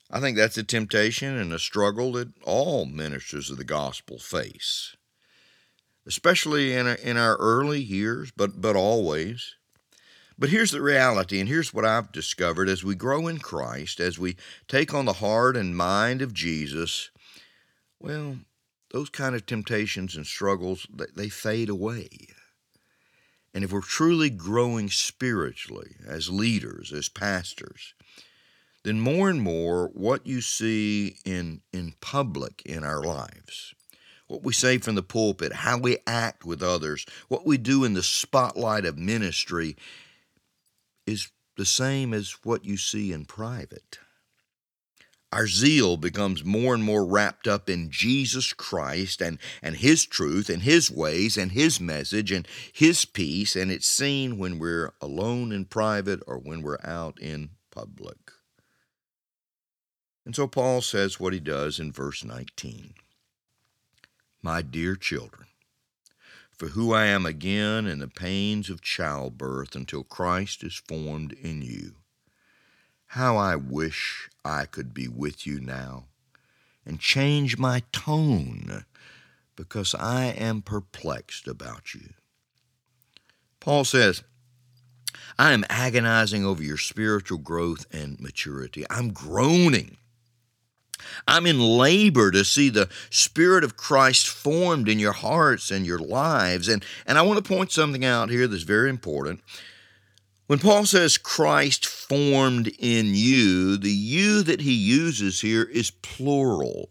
I 0.10 0.20
think 0.20 0.38
that's 0.38 0.58
a 0.58 0.64
temptation 0.64 1.38
and 1.38 1.52
a 1.52 1.60
struggle 1.60 2.14
that 2.14 2.30
all 2.44 2.86
ministers 2.86 3.50
of 3.50 3.58
the 3.58 3.66
gospel 3.66 4.20
face, 4.20 4.96
especially 6.06 6.74
in, 6.74 6.88
in 6.88 7.18
our 7.18 7.36
early 7.38 7.82
years, 7.82 8.32
but, 8.36 8.62
but 8.62 8.76
always. 8.76 9.56
But 10.40 10.50
here's 10.50 10.72
the 10.72 10.82
reality, 10.82 11.40
and 11.40 11.50
here's 11.50 11.74
what 11.74 11.84
I've 11.84 12.12
discovered 12.12 12.70
as 12.70 12.84
we 12.84 12.96
grow 12.96 13.28
in 13.28 13.40
Christ, 13.40 14.00
as 14.00 14.20
we 14.20 14.38
take 14.68 14.94
on 14.94 15.06
the 15.06 15.14
heart 15.14 15.58
and 15.58 15.76
mind 15.76 16.22
of 16.22 16.34
Jesus, 16.34 17.10
well, 18.00 18.38
those 18.92 19.10
kind 19.10 19.36
of 19.36 19.46
temptations 19.46 20.16
and 20.16 20.26
struggles, 20.26 20.88
they, 20.94 21.06
they 21.16 21.30
fade 21.30 21.70
away. 21.70 22.08
And 23.54 23.64
if 23.64 23.72
we're 23.72 23.82
truly 23.82 24.30
growing 24.30 24.90
spiritually 24.90 25.96
as 26.08 26.30
leaders, 26.30 26.94
as 26.94 27.10
pastors, 27.10 27.96
then 28.88 29.02
more 29.02 29.30
and 29.30 29.42
more 29.42 29.88
what 29.88 30.26
you 30.26 30.40
see 30.40 31.18
in, 31.26 31.60
in 31.74 31.94
public 32.00 32.62
in 32.66 32.86
our 32.86 33.04
lives, 33.04 33.76
what 34.28 34.44
we 34.44 34.54
say 34.54 34.78
from 34.78 34.96
the 34.96 35.04
pulpit, 35.04 35.52
how 35.52 35.78
we 35.78 35.98
act 36.08 36.46
with 36.46 36.64
others, 36.64 37.06
what 37.28 37.46
we 37.46 37.58
do 37.58 37.84
in 37.84 37.96
the 37.96 38.02
spotlight 38.02 38.86
of 38.86 38.98
ministry 38.98 39.76
is 41.06 41.30
the 41.58 41.66
same 41.66 42.14
as 42.14 42.38
what 42.44 42.64
you 42.64 42.78
see 42.78 43.12
in 43.12 43.26
private. 43.26 44.00
Our 45.34 45.48
zeal 45.48 45.98
becomes 45.98 46.46
more 46.46 46.74
and 46.74 46.82
more 46.82 47.06
wrapped 47.06 47.46
up 47.46 47.70
in 47.70 47.92
Jesus 47.92 48.54
Christ 48.54 49.22
and, 49.22 49.38
and 49.62 49.76
His 49.76 50.06
truth 50.06 50.50
and 50.50 50.62
His 50.62 50.90
ways 50.90 51.36
and 51.36 51.52
His 51.52 51.82
message 51.82 52.32
and 52.32 52.48
His 52.72 53.04
peace, 53.04 53.54
and 53.58 53.70
it's 53.70 53.86
seen 53.86 54.38
when 54.38 54.60
we're 54.60 54.94
alone 55.02 55.52
in 55.52 55.66
private 55.66 56.22
or 56.26 56.38
when 56.38 56.62
we're 56.62 56.80
out 56.86 57.20
in 57.20 57.50
public. 57.70 58.16
And 60.28 60.36
so 60.36 60.46
Paul 60.46 60.82
says 60.82 61.22
what 61.22 61.32
he 61.32 61.40
does 61.40 61.80
in 61.80 61.94
verse 61.94 62.22
19 62.22 62.96
My 64.42 64.62
dear 64.62 64.98
children, 64.98 65.48
for 66.52 66.68
who 66.68 66.92
I 66.92 67.06
am 67.06 67.26
again 67.26 67.88
in 67.88 68.00
the 68.00 68.10
pains 68.10 68.70
of 68.70 68.82
childbirth 68.82 69.74
until 69.74 70.04
Christ 70.04 70.66
is 70.66 70.84
formed 70.86 71.32
in 71.32 71.62
you. 71.62 71.94
How 73.06 73.38
I 73.38 73.56
wish 73.56 74.30
I 74.44 74.66
could 74.66 74.94
be 74.94 75.08
with 75.08 75.48
you 75.48 75.62
now 75.62 76.08
and 76.86 77.00
change 77.00 77.58
my 77.58 77.84
tone 77.94 78.84
because 79.56 79.96
I 79.96 80.26
am 80.26 80.62
perplexed 80.62 81.48
about 81.48 81.94
you. 81.94 82.10
Paul 83.62 83.86
says, 83.86 84.24
I 85.40 85.54
am 85.54 85.64
agonizing 85.70 86.44
over 86.44 86.62
your 86.62 86.76
spiritual 86.76 87.38
growth 87.38 87.86
and 87.94 88.20
maturity. 88.20 88.84
I'm 88.90 89.14
groaning 89.14 89.96
I'm 91.28 91.46
in 91.46 91.60
labor 91.60 92.32
to 92.32 92.44
see 92.44 92.70
the 92.70 92.90
Spirit 93.10 93.64
of 93.64 93.78
Christ 93.78 94.28
formed 94.28 94.90
in 94.90 95.00
your 95.00 95.14
hearts 95.14 95.72
and 95.72 95.86
your 95.86 96.00
lives. 96.00 96.68
And, 96.68 96.84
and 97.06 97.18
I 97.18 97.22
want 97.22 97.44
to 97.44 97.48
point 97.48 97.72
something 97.72 98.04
out 98.04 98.30
here 98.30 98.48
that's 98.48 98.64
very 98.64 98.90
important. 98.90 99.42
When 100.48 100.60
Paul 100.60 100.86
says 100.86 101.18
Christ 101.18 101.86
formed 101.86 102.72
in 102.80 103.14
you, 103.14 103.78
the 103.78 103.92
you 103.92 104.44
that 104.44 104.62
he 104.62 104.74
uses 104.74 105.42
here 105.42 105.64
is 105.64 105.92
plural. 105.92 106.90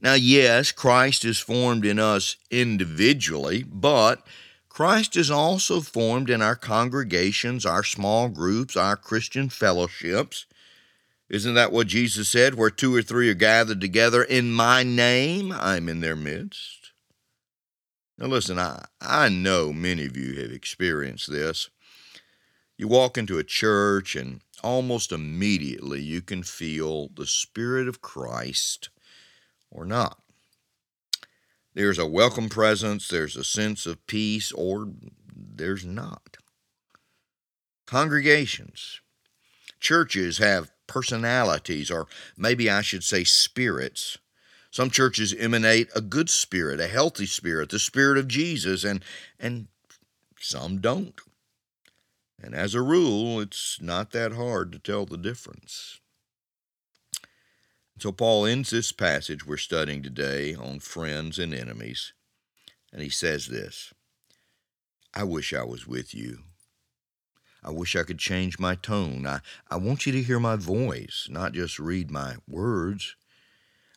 Now, 0.00 0.12
yes, 0.12 0.70
Christ 0.70 1.24
is 1.24 1.38
formed 1.38 1.86
in 1.86 1.98
us 1.98 2.36
individually, 2.50 3.64
but 3.66 4.26
Christ 4.68 5.16
is 5.16 5.30
also 5.30 5.80
formed 5.80 6.28
in 6.28 6.42
our 6.42 6.56
congregations, 6.56 7.64
our 7.64 7.82
small 7.82 8.28
groups, 8.28 8.76
our 8.76 8.96
Christian 8.96 9.48
fellowships. 9.48 10.44
Isn't 11.28 11.54
that 11.54 11.72
what 11.72 11.86
Jesus 11.86 12.28
said? 12.28 12.54
Where 12.54 12.70
two 12.70 12.94
or 12.94 13.02
three 13.02 13.30
are 13.30 13.34
gathered 13.34 13.80
together 13.80 14.22
in 14.22 14.52
my 14.52 14.82
name, 14.82 15.52
I'm 15.52 15.88
in 15.88 16.00
their 16.00 16.16
midst. 16.16 16.92
Now, 18.18 18.26
listen, 18.26 18.58
I, 18.58 18.84
I 19.00 19.28
know 19.28 19.72
many 19.72 20.04
of 20.04 20.16
you 20.16 20.40
have 20.40 20.52
experienced 20.52 21.30
this. 21.30 21.70
You 22.76 22.88
walk 22.88 23.16
into 23.16 23.38
a 23.38 23.44
church, 23.44 24.14
and 24.14 24.40
almost 24.62 25.12
immediately 25.12 26.00
you 26.00 26.22
can 26.22 26.42
feel 26.42 27.08
the 27.08 27.26
Spirit 27.26 27.88
of 27.88 28.02
Christ 28.02 28.90
or 29.70 29.84
not. 29.84 30.18
There's 31.74 31.98
a 31.98 32.06
welcome 32.06 32.48
presence, 32.48 33.08
there's 33.08 33.36
a 33.36 33.44
sense 33.44 33.86
of 33.86 34.06
peace, 34.06 34.52
or 34.52 34.88
there's 35.34 35.84
not. 35.84 36.36
Congregations, 37.86 39.00
churches 39.80 40.38
have 40.38 40.70
personalities, 40.86 41.90
or 41.90 42.06
maybe 42.36 42.70
I 42.70 42.82
should 42.82 43.04
say 43.04 43.24
spirits. 43.24 44.18
Some 44.70 44.90
churches 44.90 45.34
emanate 45.38 45.88
a 45.94 46.00
good 46.00 46.28
spirit, 46.28 46.80
a 46.80 46.88
healthy 46.88 47.26
spirit, 47.26 47.70
the 47.70 47.78
spirit 47.78 48.18
of 48.18 48.28
Jesus, 48.28 48.84
and, 48.84 49.04
and 49.38 49.68
some 50.40 50.80
don't. 50.80 51.18
And 52.42 52.54
as 52.54 52.74
a 52.74 52.82
rule, 52.82 53.40
it's 53.40 53.80
not 53.80 54.10
that 54.10 54.32
hard 54.32 54.72
to 54.72 54.78
tell 54.78 55.06
the 55.06 55.16
difference. 55.16 56.00
So 57.98 58.10
Paul 58.10 58.44
ends 58.44 58.70
this 58.70 58.90
passage 58.90 59.46
we're 59.46 59.56
studying 59.56 60.02
today 60.02 60.54
on 60.54 60.80
friends 60.80 61.38
and 61.38 61.54
enemies, 61.54 62.12
and 62.92 63.00
he 63.00 63.08
says 63.08 63.46
this 63.46 63.94
I 65.14 65.22
wish 65.22 65.54
I 65.54 65.62
was 65.62 65.86
with 65.86 66.12
you 66.12 66.40
I 67.64 67.70
wish 67.70 67.96
I 67.96 68.02
could 68.02 68.18
change 68.18 68.58
my 68.58 68.74
tone. 68.74 69.26
I, 69.26 69.40
I 69.70 69.76
want 69.76 70.04
you 70.04 70.12
to 70.12 70.22
hear 70.22 70.38
my 70.38 70.56
voice, 70.56 71.26
not 71.30 71.54
just 71.54 71.78
read 71.78 72.10
my 72.10 72.36
words. 72.46 73.16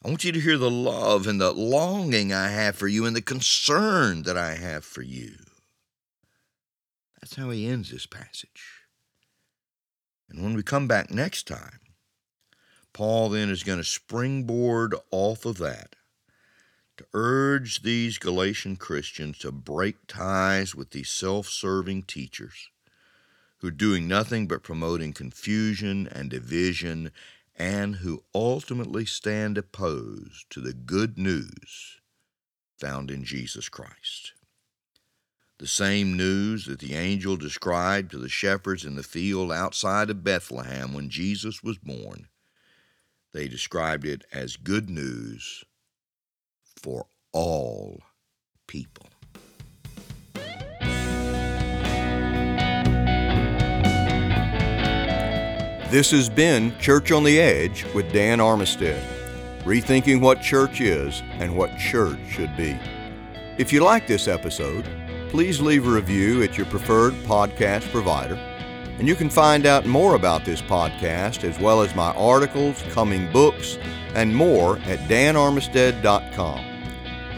I 0.03 0.07
want 0.07 0.23
you 0.23 0.31
to 0.31 0.39
hear 0.39 0.57
the 0.57 0.71
love 0.71 1.27
and 1.27 1.41
the 1.41 1.51
longing 1.51 2.31
I 2.31 2.47
have 2.47 2.77
for 2.77 2.87
you 2.87 3.05
and 3.05 3.15
the 3.15 3.21
concern 3.21 4.23
that 4.23 4.37
I 4.37 4.55
have 4.55 4.85
for 4.85 5.01
you. 5.01 5.33
That's 7.19 7.35
how 7.35 7.49
he 7.49 7.67
ends 7.67 7.91
this 7.91 8.05
passage. 8.05 8.85
And 10.29 10.41
when 10.43 10.53
we 10.53 10.63
come 10.63 10.87
back 10.87 11.11
next 11.11 11.45
time, 11.47 11.79
Paul 12.93 13.29
then 13.29 13.49
is 13.49 13.63
going 13.63 13.79
to 13.79 13.83
springboard 13.83 14.95
off 15.11 15.45
of 15.45 15.57
that 15.57 15.95
to 16.97 17.05
urge 17.13 17.81
these 17.81 18.17
Galatian 18.17 18.77
Christians 18.77 19.37
to 19.39 19.51
break 19.51 20.07
ties 20.07 20.73
with 20.73 20.91
these 20.91 21.09
self 21.09 21.47
serving 21.47 22.03
teachers 22.03 22.69
who 23.67 23.69
are 23.69 23.75
doing 23.75 24.07
nothing 24.07 24.47
but 24.47 24.63
promoting 24.63 25.11
confusion 25.11 26.07
and 26.13 26.29
division, 26.29 27.11
and 27.57 27.97
who 27.97 28.23
ultimately 28.33 29.05
stand 29.05 29.57
opposed 29.57 30.49
to 30.49 30.61
the 30.61 30.71
good 30.71 31.17
news 31.17 31.99
found 32.79 33.11
in 33.11 33.25
Jesus 33.25 33.67
Christ. 33.67 34.31
The 35.57 35.67
same 35.67 36.15
news 36.15 36.65
that 36.67 36.79
the 36.79 36.95
angel 36.95 37.35
described 37.35 38.11
to 38.11 38.17
the 38.17 38.29
shepherds 38.29 38.85
in 38.85 38.95
the 38.95 39.03
field 39.03 39.51
outside 39.51 40.09
of 40.09 40.23
Bethlehem 40.23 40.93
when 40.93 41.09
Jesus 41.09 41.61
was 41.61 41.77
born, 41.77 42.29
they 43.33 43.49
described 43.49 44.05
it 44.05 44.23
as 44.31 44.55
good 44.55 44.89
news 44.89 45.65
for 46.81 47.07
all 47.33 48.01
people. 48.65 49.07
This 55.89 56.11
has 56.11 56.27
been 56.27 56.77
Church 56.79 57.13
on 57.13 57.23
the 57.23 57.39
Edge 57.39 57.85
with 57.93 58.11
Dan 58.11 58.39
Armistead, 58.39 59.01
rethinking 59.63 60.19
what 60.19 60.41
church 60.41 60.81
is 60.81 61.23
and 61.39 61.55
what 61.55 61.77
church 61.77 62.19
should 62.29 62.57
be. 62.57 62.77
If 63.57 63.71
you 63.71 63.79
like 63.79 64.05
this 64.05 64.27
episode, 64.27 64.85
please 65.29 65.61
leave 65.61 65.87
a 65.87 65.89
review 65.89 66.43
at 66.43 66.57
your 66.57 66.65
preferred 66.65 67.13
podcast 67.23 67.89
provider. 67.89 68.35
And 68.99 69.07
you 69.07 69.15
can 69.15 69.29
find 69.29 69.65
out 69.65 69.85
more 69.85 70.15
about 70.15 70.43
this 70.43 70.61
podcast, 70.61 71.45
as 71.45 71.57
well 71.57 71.79
as 71.81 71.95
my 71.95 72.11
articles, 72.15 72.83
coming 72.89 73.31
books, 73.31 73.77
and 74.13 74.35
more 74.35 74.79
at 74.79 74.99
danarmistead.com. 75.07 76.59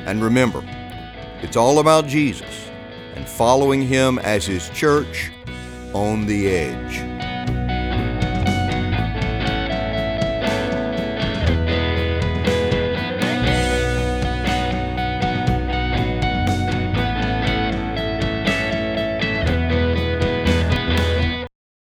And 0.07 0.23
remember, 0.23 0.63
it's 1.43 1.55
all 1.55 1.77
about 1.77 2.07
Jesus 2.07 2.71
and 3.13 3.29
following 3.29 3.83
Him 3.83 4.17
as 4.17 4.47
His 4.47 4.71
church 4.71 5.29
on 5.93 6.25
the 6.25 6.47
edge. 6.47 7.08